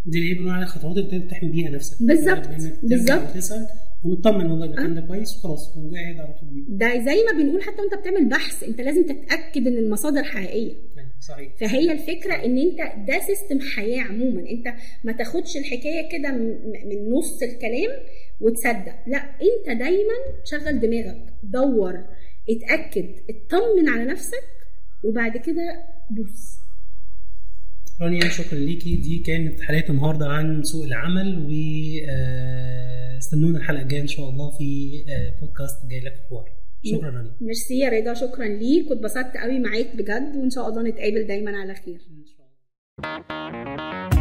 دي 0.07 0.19
اللي 0.19 0.35
بنقول 0.35 0.51
عليها 0.51 0.67
خطوات 0.67 0.97
اللي 0.97 1.19
بتحمي 1.27 1.49
بيها 1.51 1.71
نفسك. 1.71 1.97
بالظبط، 2.03 2.47
إنك 2.47 2.81
ترجع 2.81 3.17
بالظبط. 3.17 3.31
وتسأل 3.37 3.67
ونطمن 4.05 4.47
والله 4.51 4.67
المكان 4.67 4.95
ده 4.95 5.01
كويس 5.01 5.37
وخلاص 5.37 5.77
وقاعد 5.77 6.21
على 6.21 6.35
طول 6.41 6.65
ده 6.69 7.05
زي 7.05 7.25
ما 7.25 7.43
بنقول 7.43 7.63
حتى 7.63 7.83
وأنت 7.83 7.95
بتعمل 7.95 8.29
بحث 8.29 8.63
أنت 8.65 8.81
لازم 8.81 9.03
تتأكد 9.07 9.67
إن 9.67 9.77
المصادر 9.79 10.23
حقيقية. 10.23 10.69
يعني 10.73 10.90
صحيح. 11.21 11.53
فهي 11.61 11.93
الفكرة 11.93 12.35
إن 12.35 12.59
أنت 12.59 13.09
ده 13.09 13.21
سيستم 13.27 13.61
حياة 13.61 14.03
عموما. 14.03 14.41
أنت 14.51 14.75
ما 15.05 15.13
تاخدش 15.13 15.57
الحكاية 15.57 16.09
كده 16.13 16.33
من 16.33 17.11
نص 17.13 17.43
الكلام 17.43 17.91
وتصدق. 18.41 18.95
لا 19.07 19.19
أنت 19.19 19.79
دايما 19.79 20.15
شغل 20.45 20.81
دماغك 20.81 21.35
دور 21.43 22.05
اتأكد 22.51 23.09
اطمن 23.31 23.89
على 23.89 24.05
نفسك 24.05 24.45
وبعد 25.05 25.37
كده 25.37 25.85
دوس. 26.11 26.61
رانيا 28.01 28.29
شكرا 28.29 28.59
ليكي. 28.59 28.97
دي 28.97 29.19
كانت 29.27 29.61
حلقة 29.61 29.91
النهارده 29.91 30.27
عن 30.27 30.63
سوق 30.63 30.85
العمل 30.85 31.39
و 31.39 31.51
آه، 32.11 33.19
استنونا 33.19 33.59
الحلقة 33.59 33.83
الجاية 33.83 34.01
إن 34.01 34.07
شاء 34.07 34.31
الله 34.31 34.51
في 34.59 34.91
آه، 35.09 35.41
بودكاست 35.41 35.87
جاي 35.91 36.01
لك 36.01 36.15
حوار 36.29 36.60
شكرا 36.85 37.11
رانيا 37.11 37.37
ميرسي 37.41 37.79
يا 37.79 37.89
رضا 37.89 38.15
شكرا 38.15 38.45
ليك. 38.45 38.91
واتبسطت 38.91 39.37
قوي 39.37 39.59
معاك 39.59 39.97
بجد 39.97 40.37
وإن 40.37 40.51
شاء 40.51 40.69
الله 40.69 40.83
نتقابل 40.83 41.27
دايما 41.27 41.57
على 41.57 41.75
خير. 41.75 42.01
إن 42.11 42.25
شاء 42.27 42.47
الله. 42.99 44.20